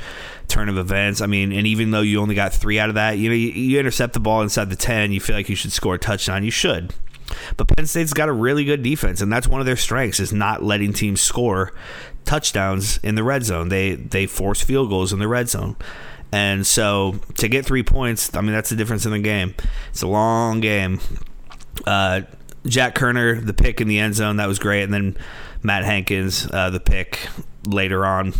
turn 0.48 0.68
of 0.68 0.78
events. 0.78 1.20
I 1.20 1.26
mean, 1.26 1.52
and 1.52 1.66
even 1.66 1.90
though 1.90 2.00
you 2.00 2.20
only 2.20 2.34
got 2.34 2.52
three 2.52 2.78
out 2.78 2.88
of 2.88 2.94
that, 2.94 3.18
you 3.18 3.28
know, 3.28 3.34
you, 3.34 3.48
you 3.48 3.78
intercept 3.78 4.14
the 4.14 4.20
ball 4.20 4.42
inside 4.42 4.70
the 4.70 4.76
ten, 4.76 5.12
you 5.12 5.20
feel 5.20 5.36
like 5.36 5.48
you 5.48 5.56
should 5.56 5.72
score 5.72 5.94
a 5.94 5.98
touchdown. 5.98 6.44
You 6.44 6.50
should. 6.50 6.94
But 7.56 7.68
Penn 7.68 7.86
State's 7.86 8.12
got 8.12 8.28
a 8.28 8.32
really 8.32 8.64
good 8.64 8.82
defense, 8.82 9.20
and 9.20 9.32
that's 9.32 9.48
one 9.48 9.60
of 9.60 9.66
their 9.66 9.76
strengths 9.76 10.20
is 10.20 10.32
not 10.32 10.62
letting 10.62 10.92
teams 10.92 11.20
score 11.20 11.72
touchdowns 12.24 12.98
in 12.98 13.14
the 13.14 13.24
red 13.24 13.44
zone. 13.44 13.68
They 13.68 13.94
they 13.94 14.26
force 14.26 14.62
field 14.62 14.90
goals 14.90 15.12
in 15.12 15.18
the 15.18 15.28
red 15.28 15.48
zone. 15.48 15.76
And 16.32 16.66
so 16.66 17.20
to 17.38 17.48
get 17.48 17.66
three 17.66 17.82
points, 17.82 18.34
I 18.34 18.40
mean 18.40 18.52
that's 18.52 18.70
the 18.70 18.76
difference 18.76 19.04
in 19.04 19.12
the 19.12 19.18
game. 19.18 19.54
It's 19.90 20.02
a 20.02 20.06
long 20.06 20.60
game. 20.60 21.00
Uh, 21.86 22.22
Jack 22.66 22.94
Koerner, 22.94 23.44
the 23.44 23.54
pick 23.54 23.80
in 23.80 23.88
the 23.88 23.98
end 23.98 24.14
zone, 24.14 24.36
that 24.36 24.46
was 24.46 24.58
great, 24.58 24.82
and 24.82 24.92
then 24.92 25.16
Matt 25.62 25.84
Hankins, 25.84 26.48
uh, 26.52 26.70
the 26.70 26.80
pick 26.80 27.26
later 27.66 28.04
on 28.04 28.34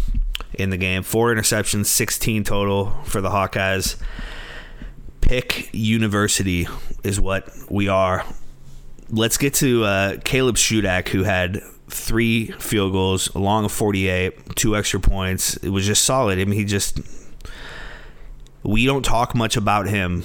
in 0.55 0.71
the 0.71 0.77
game. 0.77 1.03
Four 1.03 1.35
interceptions, 1.35 1.87
16 1.87 2.45
total 2.45 2.91
for 3.05 3.21
the 3.21 3.31
Hawkeyes. 3.31 3.97
Pick 5.21 5.71
University 5.73 6.69
is 7.03 7.21
what 7.21 7.49
we 7.71 7.89
are. 7.89 8.25
Let's 9.11 9.37
get 9.37 9.55
to 9.55 9.85
uh, 9.85 10.17
Caleb 10.25 10.57
Shudak, 10.57 11.09
who 11.09 11.25
had 11.25 11.63
three 11.89 12.53
field 12.53 12.93
goals, 12.93 13.29
along 13.35 13.65
of 13.65 13.73
48, 13.73 14.57
two 14.57 14.77
extra 14.77 15.01
points. 15.01 15.57
It 15.59 15.71
was 15.71 15.87
just 15.87 16.05
solid. 16.05 16.39
I 16.39 16.45
mean, 16.45 16.59
he 16.59 16.65
just. 16.65 17.01
We 18.63 18.85
don't 18.85 19.05
talk 19.05 19.35
much 19.35 19.57
about 19.57 19.89
him. 19.89 20.23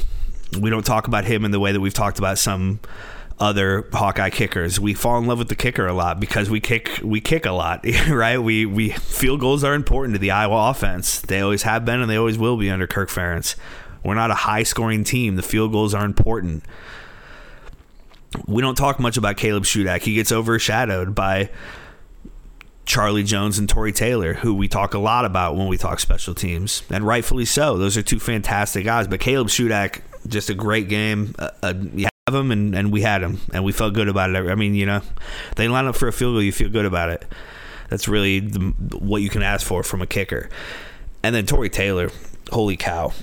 We 0.59 0.69
don't 0.69 0.85
talk 0.85 1.07
about 1.07 1.25
him 1.25 1.45
in 1.45 1.51
the 1.51 1.59
way 1.59 1.71
that 1.71 1.79
we've 1.79 1.93
talked 1.93 2.19
about 2.19 2.37
some 2.37 2.79
other 3.39 3.87
Hawkeye 3.91 4.29
kickers. 4.29 4.79
We 4.79 4.93
fall 4.93 5.17
in 5.17 5.25
love 5.25 5.39
with 5.39 5.49
the 5.49 5.55
kicker 5.55 5.87
a 5.87 5.93
lot 5.93 6.19
because 6.19 6.49
we 6.49 6.59
kick 6.59 6.99
we 7.03 7.21
kick 7.21 7.45
a 7.45 7.51
lot, 7.51 7.85
right? 8.09 8.37
We 8.37 8.65
we 8.65 8.89
field 8.89 9.39
goals 9.39 9.63
are 9.63 9.73
important 9.73 10.15
to 10.15 10.19
the 10.19 10.31
Iowa 10.31 10.69
offense. 10.69 11.21
They 11.21 11.41
always 11.41 11.63
have 11.63 11.85
been 11.85 12.01
and 12.01 12.09
they 12.09 12.17
always 12.17 12.37
will 12.37 12.57
be 12.57 12.69
under 12.69 12.87
Kirk 12.87 13.09
Ferentz. 13.09 13.55
We're 14.03 14.15
not 14.15 14.31
a 14.31 14.35
high 14.35 14.63
scoring 14.63 15.03
team. 15.03 15.35
The 15.35 15.41
field 15.41 15.71
goals 15.71 15.93
are 15.93 16.05
important. 16.05 16.63
We 18.47 18.61
don't 18.61 18.75
talk 18.75 18.99
much 18.99 19.17
about 19.17 19.37
Caleb 19.37 19.63
Shudak. 19.63 20.03
He 20.03 20.15
gets 20.15 20.31
overshadowed 20.31 21.15
by 21.15 21.49
Charlie 22.85 23.23
Jones 23.23 23.57
and 23.57 23.67
Tory 23.67 23.91
Taylor, 23.91 24.35
who 24.35 24.53
we 24.53 24.67
talk 24.67 24.93
a 24.93 24.99
lot 24.99 25.25
about 25.25 25.55
when 25.55 25.67
we 25.67 25.77
talk 25.77 25.99
special 25.99 26.35
teams, 26.35 26.83
and 26.89 27.05
rightfully 27.05 27.45
so. 27.45 27.77
Those 27.77 27.97
are 27.97 28.03
two 28.03 28.19
fantastic 28.19 28.85
guys. 28.85 29.07
But 29.07 29.19
Caleb 29.19 29.47
Shudak, 29.47 30.01
just 30.27 30.49
a 30.49 30.53
great 30.53 30.87
game. 30.87 31.33
Uh, 31.39 31.49
uh, 31.63 31.73
you 31.93 32.07
have 32.27 32.35
him, 32.35 32.51
and, 32.51 32.75
and 32.75 32.91
we 32.91 33.01
had 33.01 33.21
him, 33.23 33.39
and 33.53 33.63
we 33.63 33.71
felt 33.71 33.93
good 33.93 34.07
about 34.07 34.29
it. 34.29 34.49
I 34.49 34.55
mean, 34.55 34.75
you 34.75 34.85
know, 34.85 35.01
they 35.55 35.67
line 35.67 35.85
up 35.85 35.95
for 35.95 36.07
a 36.07 36.13
field 36.13 36.35
goal, 36.35 36.43
you 36.43 36.51
feel 36.51 36.69
good 36.69 36.85
about 36.85 37.09
it. 37.09 37.25
That's 37.89 38.07
really 38.07 38.39
the, 38.39 38.59
what 38.97 39.21
you 39.21 39.29
can 39.29 39.41
ask 39.41 39.65
for 39.65 39.83
from 39.83 40.01
a 40.01 40.07
kicker. 40.07 40.49
And 41.23 41.35
then 41.35 41.45
Tory 41.45 41.69
Taylor, 41.69 42.11
holy 42.51 42.77
cow. 42.77 43.13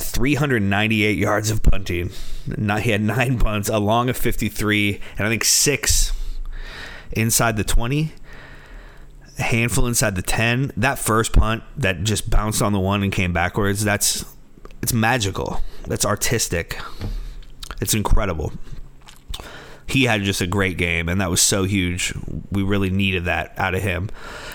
398 0.00 1.18
yards 1.18 1.50
of 1.50 1.62
punting. 1.62 2.10
He 2.46 2.90
had 2.90 3.00
nine 3.00 3.38
punts, 3.38 3.68
along 3.68 4.08
of 4.08 4.16
53, 4.16 5.00
and 5.18 5.26
I 5.26 5.30
think 5.30 5.44
six 5.44 6.12
inside 7.12 7.56
the 7.56 7.64
20 7.64 8.12
a 9.38 9.42
handful 9.42 9.86
inside 9.86 10.16
the 10.16 10.22
10 10.22 10.72
that 10.76 10.98
first 10.98 11.32
punt 11.32 11.62
that 11.76 12.02
just 12.02 12.30
bounced 12.30 12.62
on 12.62 12.72
the 12.72 12.80
one 12.80 13.02
and 13.02 13.12
came 13.12 13.32
backwards 13.32 13.84
that's 13.84 14.24
it's 14.82 14.92
magical. 14.92 15.62
That's 15.86 16.04
artistic. 16.04 16.78
It's 17.80 17.94
incredible. 17.94 18.52
He 19.88 20.04
had 20.04 20.22
just 20.22 20.40
a 20.40 20.46
great 20.46 20.76
game 20.78 21.08
and 21.08 21.20
that 21.20 21.30
was 21.30 21.40
so 21.40 21.64
huge. 21.64 22.14
We 22.52 22.62
really 22.62 22.90
needed 22.90 23.24
that 23.24 23.58
out 23.58 23.74
of 23.74 23.82
him. 23.82 24.10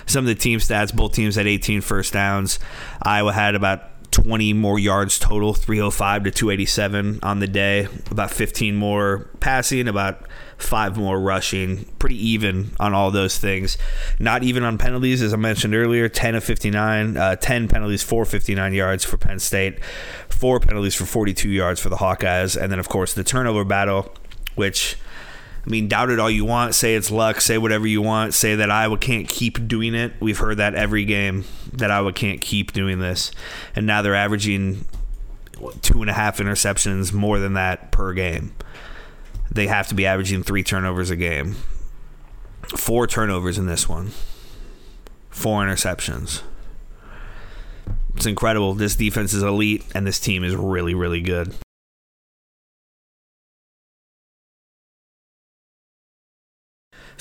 Some 0.06 0.24
of 0.24 0.28
the 0.28 0.36
team 0.36 0.60
stats 0.60 0.96
both 0.96 1.14
teams 1.14 1.36
had 1.36 1.48
18 1.48 1.82
first 1.82 2.14
downs. 2.14 2.60
Iowa 3.02 3.34
had 3.34 3.56
about 3.56 3.91
20 4.12 4.54
more 4.54 4.78
yards 4.78 5.18
total 5.18 5.54
305 5.54 6.26
to 6.26 6.32
287 6.32 7.20
on 7.24 7.40
the 7.40 7.48
day. 7.48 7.88
About 8.10 8.32
15 8.32 8.76
more 8.76 9.30
passing 9.40 9.88
about 9.88 10.28
five 10.58 10.98
more 10.98 11.20
rushing. 11.20 11.86
Pretty 11.98 12.16
even 12.30 12.72
on 12.80 12.94
all 12.94 13.10
those 13.10 13.38
things. 13.38 13.78
Not 14.20 14.44
even 14.44 14.64
on 14.64 14.78
penalties 14.78 15.22
as 15.22 15.34
i 15.34 15.38
mentioned 15.38 15.74
earlier 15.74 16.10
10 16.10 16.36
of 16.36 16.44
59 16.44 17.18
uh, 17.18 17.36
10 17.36 17.68
penalties 17.68 18.04
for 18.04 18.26
59 18.26 18.74
yards 18.74 19.04
for 19.04 19.18
penn 19.18 19.40
state 19.40 19.84
four 20.30 20.60
penalties 20.60 20.96
for 20.96 21.06
42 21.06 21.50
yards 21.50 21.80
for 21.80 21.90
the 21.90 21.98
hawkeyes 21.98 22.62
and 22.62 22.72
then 22.72 22.80
of 22.80 22.90
course 22.90 23.14
the 23.14 23.24
turnover 23.24 23.64
battle 23.64 24.14
which 24.56 24.98
I 25.66 25.70
mean, 25.70 25.88
doubt 25.88 26.10
it 26.10 26.20
all 26.20 26.30
you 26.30 26.44
want. 26.44 26.74
Say 26.74 26.96
it's 26.96 27.12
luck. 27.12 27.40
Say 27.40 27.58
whatever 27.58 27.86
you 27.86 28.02
want. 28.02 28.34
Say 28.34 28.56
that 28.56 28.72
Iowa 28.72 28.98
can't 28.98 29.30
keep 29.30 29.68
doing 29.68 29.94
it. 29.94 30.14
We've 30.20 30.38
heard 30.38 30.58
that 30.58 30.74
every 30.74 31.06
game 31.06 31.46
that 31.74 31.92
Iowa 31.92 32.14
can't 32.14 32.42
keep 32.42 32.74
doing 32.74 33.00
this, 33.00 33.32
and 33.76 33.86
now 33.86 34.02
they're 34.02 34.16
averaging 34.16 34.86
two 35.82 36.02
and 36.02 36.10
a 36.10 36.14
half 36.14 36.40
interceptions 36.40 37.14
more 37.14 37.38
than 37.40 37.54
that 37.54 37.92
per 37.92 38.14
game. 38.14 38.54
They 39.52 39.68
have 39.68 39.88
to 39.90 39.96
be 39.96 40.06
averaging 40.06 40.44
three 40.44 40.64
turnovers 40.64 41.10
a 41.10 41.16
game. 41.16 41.58
Four 42.76 43.06
turnovers 43.06 43.58
in 43.58 43.68
this 43.68 43.88
one. 43.88 44.12
Four 45.30 45.64
interceptions. 45.66 46.42
It's 48.16 48.26
incredible. 48.26 48.74
This 48.74 48.96
defense 48.96 49.34
is 49.34 49.44
elite, 49.44 49.86
and 49.94 50.08
this 50.08 50.20
team 50.20 50.44
is 50.44 50.56
really, 50.56 50.94
really 50.94 51.22
good. 51.22 51.54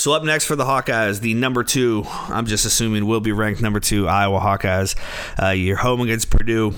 So 0.01 0.15
up 0.15 0.25
next 0.25 0.47
for 0.47 0.57
the 0.57 0.65
Hawkeyes, 0.65 1.21
the 1.21 1.35
number 1.35 1.63
two, 1.63 2.05
I'm 2.07 2.47
just 2.47 2.65
assuming 2.65 3.07
will 3.07 3.21
be 3.21 3.33
ranked 3.33 3.61
number 3.61 3.81
two 3.81 4.09
Iowa 4.09 4.41
Hawkeyes. 4.41 4.97
Uh, 5.39 5.51
you're 5.51 5.77
home 5.77 6.01
against 6.01 6.31
Purdue 6.31 6.73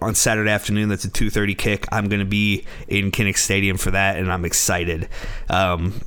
on 0.00 0.14
Saturday 0.14 0.52
afternoon. 0.52 0.88
That's 0.88 1.04
a 1.04 1.10
2:30 1.10 1.58
kick. 1.58 1.84
I'm 1.90 2.08
going 2.08 2.20
to 2.20 2.24
be 2.24 2.64
in 2.86 3.10
Kinnick 3.10 3.36
Stadium 3.36 3.76
for 3.76 3.90
that, 3.90 4.18
and 4.18 4.32
I'm 4.32 4.44
excited. 4.44 5.08
Um, 5.50 6.00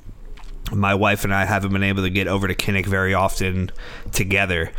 my 0.71 0.95
wife 0.95 1.25
and 1.25 1.33
I 1.33 1.43
haven't 1.43 1.73
been 1.73 1.83
able 1.83 2.03
to 2.03 2.09
get 2.09 2.29
over 2.29 2.47
to 2.47 2.55
Kinnick 2.55 2.85
very 2.85 3.13
often 3.13 3.69
together. 4.13 4.71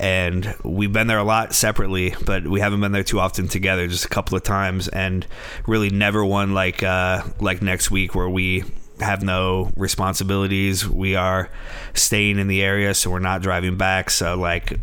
And 0.00 0.56
we've 0.64 0.92
been 0.92 1.06
there 1.06 1.18
a 1.18 1.24
lot 1.24 1.54
separately, 1.54 2.16
but 2.26 2.48
we 2.48 2.58
haven't 2.58 2.80
been 2.80 2.90
there 2.90 3.04
too 3.04 3.20
often 3.20 3.46
together. 3.46 3.86
Just 3.86 4.06
a 4.06 4.08
couple 4.08 4.36
of 4.36 4.42
times, 4.42 4.88
and 4.88 5.24
really 5.68 5.90
never 5.90 6.24
one 6.24 6.52
like 6.52 6.82
uh, 6.82 7.22
like 7.38 7.62
next 7.62 7.92
week 7.92 8.16
where 8.16 8.28
we 8.28 8.64
have 9.00 9.22
no 9.22 9.72
responsibilities. 9.76 10.88
We 10.88 11.16
are 11.16 11.50
staying 11.94 12.38
in 12.38 12.48
the 12.48 12.62
area, 12.62 12.94
so 12.94 13.10
we're 13.10 13.18
not 13.18 13.42
driving 13.42 13.76
back. 13.76 14.10
So 14.10 14.36
like, 14.36 14.78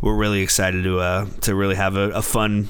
we're 0.00 0.16
really 0.16 0.42
excited 0.42 0.84
to 0.84 1.00
uh, 1.00 1.26
to 1.42 1.54
really 1.54 1.76
have 1.76 1.96
a, 1.96 2.10
a 2.10 2.22
fun 2.22 2.68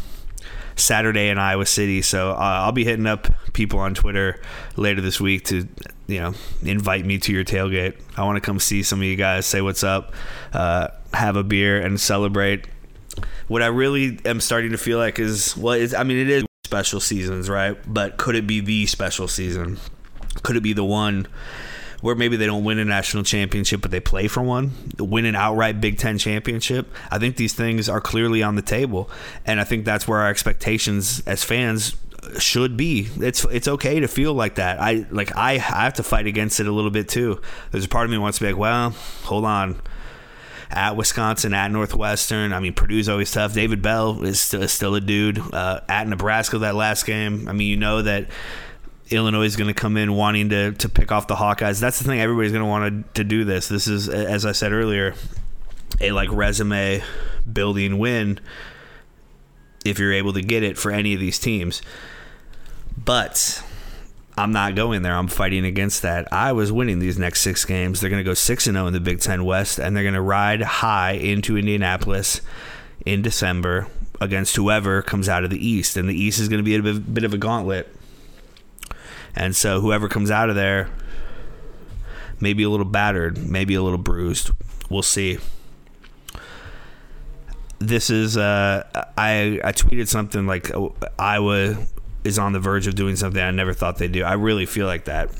Saturday 0.77 1.29
in 1.29 1.39
Iowa 1.39 1.67
City. 1.67 2.03
So 2.03 2.31
uh, 2.31 2.37
I'll 2.37 2.73
be 2.73 2.85
hitting 2.85 3.07
up 3.07 3.29
people 3.53 3.79
on 3.79 3.95
Twitter 3.95 4.41
later 4.77 5.01
this 5.01 5.21
week 5.21 5.45
to 5.47 5.69
you 6.07 6.21
know 6.21 6.35
invite 6.63 7.05
me 7.05 7.19
to 7.19 7.33
your 7.33 7.45
tailgate. 7.45 8.01
I 8.17 8.25
want 8.25 8.37
to 8.37 8.41
come 8.41 8.61
see 8.61 8.83
some 8.83 9.01
of 9.01 9.05
you 9.05 9.17
guys, 9.17 9.47
say 9.47 9.61
what's 9.61 9.83
up, 9.85 10.15
uh, 10.53 10.89
have 11.15 11.37
a 11.37 11.45
beer, 11.45 11.81
and 11.81 12.01
celebrate. 12.01 12.67
What 13.49 13.63
I 13.63 13.67
really 13.67 14.19
am 14.25 14.41
starting 14.41 14.73
to 14.73 14.79
feel 14.79 14.99
like 14.99 15.19
is 15.19 15.57
well, 15.57 15.79
I 15.97 16.05
mean, 16.05 16.19
it 16.19 16.29
is 16.31 16.45
special 16.65 17.01
seasons, 17.01 17.51
right? 17.51 17.77
But 17.87 18.17
could 18.17 18.35
it 18.35 18.47
be 18.47 18.61
the 18.61 18.87
special 18.87 19.29
season? 19.29 19.79
Could 20.43 20.57
it 20.57 20.63
be 20.63 20.73
the 20.73 20.85
one 20.85 21.27
where 22.01 22.17
maybe 22.17 22.37
they 22.37 22.47
don't 22.47 22.65
win 22.65 22.79
a 22.79 22.85
national 22.85 23.23
championship, 23.23 23.81
but 23.81 23.91
they 23.93 24.01
play 24.01 24.27
for 24.27 24.43
one, 24.43 24.73
win 24.99 25.25
an 25.25 25.37
outright 25.37 25.81
Big 25.81 25.99
Ten 25.99 26.19
championship? 26.19 26.93
I 27.11 27.19
think 27.19 27.37
these 27.37 27.55
things 27.55 27.89
are 27.89 28.01
clearly 28.01 28.43
on 28.43 28.57
the 28.57 28.63
table, 28.63 29.09
and 29.47 29.61
I 29.61 29.65
think 29.65 29.85
that's 29.85 30.07
where 30.09 30.21
our 30.21 30.29
expectations 30.29 31.23
as 31.27 31.45
fans 31.45 31.97
should 32.39 32.77
be. 32.77 33.09
It's 33.19 33.45
it's 33.47 33.69
okay 33.69 34.01
to 34.01 34.09
feel 34.09 34.35
like 34.35 34.57
that. 34.57 34.81
I 34.81 35.07
like 35.11 35.37
I, 35.37 35.53
I 35.53 35.59
have 35.59 35.95
to 35.95 36.03
fight 36.03 36.27
against 36.27 36.61
it 36.61 36.67
a 36.67 36.73
little 36.73 36.91
bit 36.91 37.09
too. 37.09 37.41
There's 37.71 37.85
a 37.85 37.89
part 37.89 38.05
of 38.05 38.11
me 38.11 38.19
wants 38.19 38.39
to 38.39 38.45
be 38.45 38.51
like, 38.51 38.59
well, 38.61 38.91
hold 39.25 39.45
on. 39.45 39.81
At 40.71 40.97
Wisconsin, 40.97 41.53
at 41.53 41.71
Northwestern, 41.71 42.53
I 42.53 42.61
mean 42.61 42.73
Purdue's 42.73 43.09
always 43.09 43.31
tough. 43.31 43.53
David 43.53 43.83
Bell 43.83 44.25
is 44.25 44.41
still, 44.41 44.63
is 44.63 44.73
still 44.73 44.95
a 44.95 45.01
dude. 45.01 45.39
Uh, 45.53 45.81
at 45.89 46.09
Nebraska, 46.09 46.59
that 46.59 46.75
last 46.75 47.05
game, 47.05 47.47
I 47.49 47.53
mean 47.53 47.69
you 47.69 47.77
know 47.77 48.01
that 48.03 48.29
Illinois 49.13 49.45
is 49.45 49.57
going 49.57 49.69
to 49.69 49.75
come 49.75 49.97
in 49.97 50.15
wanting 50.15 50.49
to 50.51 50.73
to 50.73 50.89
pick 50.89 51.13
off 51.13 51.27
the 51.27 51.37
Hawkeyes. 51.37 51.81
That's 51.81 51.99
the 51.99 52.05
thing. 52.05 52.21
Everybody's 52.21 52.53
going 52.53 52.65
to 52.65 52.69
want 52.69 53.15
to 53.15 53.25
do 53.25 53.45
this. 53.45 53.69
This 53.69 53.87
is, 53.87 54.09
as 54.09 54.45
I 54.47 54.53
said 54.53 54.73
earlier, 54.73 55.15
a 56.01 56.13
like 56.13 56.31
resume 56.33 57.03
building 57.51 57.99
win 57.99 58.41
if 59.85 59.99
you're 59.99 60.13
able 60.13 60.33
to 60.33 60.43
get 60.43 60.63
it 60.63 60.79
for 60.79 60.91
any 60.91 61.15
of 61.15 61.21
these 61.21 61.39
teams. 61.39 61.83
But 62.97 63.63
I'm 64.37 64.53
not 64.53 64.75
going 64.75 65.03
there. 65.03 65.15
I'm 65.15 65.29
fighting 65.29 65.65
against 65.65 66.03
that. 66.03 66.33
I 66.33 66.53
was 66.53 66.73
winning 66.73 66.99
these 66.99 67.19
next 67.19 67.41
six 67.43 67.65
games. 67.65 68.01
They're 68.01 68.11
going 68.11 68.23
to 68.23 68.29
go 68.29 68.35
six 68.35 68.67
and 68.67 68.77
zero 68.77 68.87
in 68.87 68.93
the 68.93 69.01
Big 69.01 69.21
Ten 69.21 69.45
West, 69.45 69.79
and 69.79 69.97
they're 69.97 70.05
going 70.05 70.15
to 70.15 70.21
ride 70.21 70.63
high 70.63 71.13
into 71.13 71.57
Indianapolis 71.57 72.41
in 73.05 73.23
December 73.23 73.89
against 74.21 74.57
whoever 74.57 75.03
comes 75.03 75.29
out 75.29 75.45
of 75.45 75.51
the 75.51 75.67
East. 75.67 75.97
And 75.97 76.09
the 76.09 76.15
East 76.15 76.39
is 76.39 76.49
going 76.49 76.65
to 76.65 76.65
be 76.65 76.77
a 76.77 76.95
bit 76.95 77.25
of 77.25 77.35
a 77.35 77.39
gauntlet. 77.39 77.95
And 79.35 79.57
so 79.57 79.81
whoever 79.81 80.09
comes 80.09 80.31
out 80.31 80.51
of 80.51 80.55
there, 80.57 80.91
maybe 82.41 82.63
a 82.63 82.71
little 82.71 82.87
battered, 82.87 83.39
maybe 83.39 83.75
a 83.75 83.83
little 83.83 83.99
bruised. 83.99 84.51
We'll 84.91 85.03
see. 85.03 85.39
This 87.79 88.11
is 88.11 88.37
uh, 88.37 88.85
I 89.17 89.61
I 89.65 89.73
tweeted 89.73 90.07
something 90.09 90.47
like 90.47 90.71
Iowa 91.19 91.77
is 92.25 92.39
on 92.39 92.53
the 92.53 92.61
verge 92.61 92.87
of 92.87 92.95
doing 92.95 93.17
something 93.17 93.43
I 93.43 93.51
never 93.51 93.73
thought 93.73 93.99
they'd 93.99 94.13
do. 94.13 94.23
I 94.23 94.35
really 94.35 94.67
feel 94.67 94.87
like 94.87 95.07
that. 95.07 95.31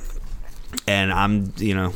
and 0.89 1.13
I'm 1.13 1.53
you 1.59 1.75
know 1.75 1.93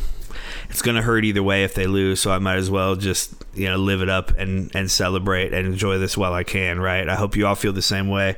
it's 0.69 0.83
gonna 0.83 1.03
hurt 1.03 1.25
either 1.25 1.43
way 1.43 1.65
if 1.65 1.75
they 1.75 1.87
lose. 1.87 2.21
So 2.21 2.31
I 2.31 2.39
might 2.39 2.57
as 2.57 2.71
well 2.71 2.95
just 2.95 3.35
you 3.55 3.67
know 3.67 3.77
live 3.77 4.03
it 4.03 4.09
up 4.09 4.31
and 4.39 4.71
and 4.75 4.91
celebrate 4.91 5.53
and 5.53 5.67
enjoy 5.67 5.99
this 5.99 6.17
while 6.17 6.33
I 6.35 6.45
can. 6.45 6.79
Right. 6.79 7.09
I 7.09 7.17
hope 7.17 7.37
you 7.37 7.47
all 7.47 7.55
feel 7.57 7.73
the 7.73 7.83
same 7.83 8.09
way. 8.09 8.37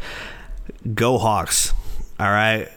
Go 0.95 1.19
Hawks. 1.19 1.75
All 2.19 2.31
right. 2.31 2.69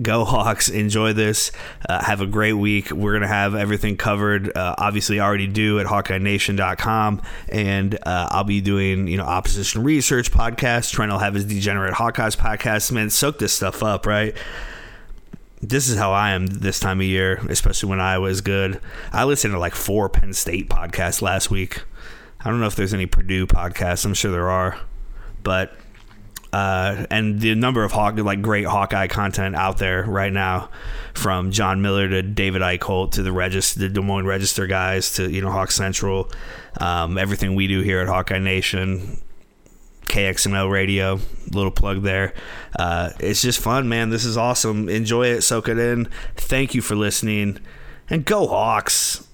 Go 0.00 0.24
Hawks. 0.24 0.68
Enjoy 0.70 1.12
this. 1.12 1.52
Uh, 1.86 2.02
have 2.02 2.22
a 2.22 2.26
great 2.26 2.54
week. 2.54 2.90
We're 2.90 3.12
going 3.12 3.22
to 3.22 3.28
have 3.28 3.54
everything 3.54 3.96
covered. 3.98 4.56
Uh, 4.56 4.74
obviously, 4.78 5.20
already 5.20 5.46
do 5.46 5.80
at 5.80 5.86
HawkeyeNation.com. 5.86 7.20
And 7.50 7.94
uh, 7.96 8.28
I'll 8.30 8.44
be 8.44 8.62
doing, 8.62 9.06
you 9.06 9.18
know, 9.18 9.24
opposition 9.24 9.82
research 9.82 10.32
podcast. 10.32 10.92
Trent 10.92 11.12
will 11.12 11.18
have 11.18 11.34
his 11.34 11.44
Degenerate 11.44 11.94
Hawkeyes 11.94 12.36
podcast. 12.36 12.90
Man, 12.90 13.10
soak 13.10 13.38
this 13.38 13.52
stuff 13.52 13.82
up, 13.82 14.06
right? 14.06 14.34
This 15.60 15.88
is 15.88 15.96
how 15.96 16.12
I 16.12 16.30
am 16.30 16.46
this 16.46 16.80
time 16.80 17.00
of 17.00 17.06
year, 17.06 17.34
especially 17.48 17.90
when 17.90 18.00
I 18.00 18.18
was 18.18 18.40
good. 18.40 18.80
I 19.12 19.24
listened 19.24 19.52
to 19.52 19.58
like 19.58 19.74
four 19.74 20.08
Penn 20.08 20.32
State 20.32 20.68
podcasts 20.68 21.20
last 21.20 21.50
week. 21.50 21.82
I 22.40 22.50
don't 22.50 22.60
know 22.60 22.66
if 22.66 22.74
there's 22.74 22.94
any 22.94 23.06
Purdue 23.06 23.46
podcasts. 23.46 24.04
I'm 24.04 24.14
sure 24.14 24.32
there 24.32 24.50
are. 24.50 24.78
But 25.44 25.76
uh, 26.52 27.06
and 27.10 27.40
the 27.40 27.54
number 27.54 27.82
of 27.82 27.92
Hawk 27.92 28.18
like 28.18 28.42
great 28.42 28.66
Hawkeye 28.66 29.06
content 29.06 29.56
out 29.56 29.78
there 29.78 30.04
right 30.04 30.32
now, 30.32 30.68
from 31.14 31.50
John 31.50 31.80
Miller 31.80 32.08
to 32.08 32.22
David 32.22 32.62
Eickholt 32.62 33.12
to 33.12 33.22
the 33.22 33.32
Register, 33.32 33.80
the 33.80 33.88
Des 33.88 34.00
Moines 34.02 34.26
Register 34.26 34.66
guys 34.66 35.14
to 35.14 35.30
you 35.30 35.40
know 35.40 35.50
Hawk 35.50 35.70
Central, 35.70 36.30
um, 36.78 37.16
everything 37.16 37.54
we 37.54 37.66
do 37.66 37.80
here 37.80 38.00
at 38.00 38.08
Hawkeye 38.08 38.38
Nation, 38.38 39.22
KXNO 40.08 40.70
Radio, 40.70 41.20
little 41.52 41.70
plug 41.70 42.02
there. 42.02 42.34
Uh, 42.78 43.10
it's 43.18 43.40
just 43.40 43.60
fun, 43.60 43.88
man. 43.88 44.10
This 44.10 44.24
is 44.24 44.36
awesome. 44.36 44.88
Enjoy 44.90 45.26
it, 45.26 45.42
soak 45.42 45.68
it 45.68 45.78
in. 45.78 46.08
Thank 46.36 46.74
you 46.74 46.82
for 46.82 46.94
listening, 46.94 47.60
and 48.10 48.24
go 48.26 48.46
Hawks. 48.46 49.26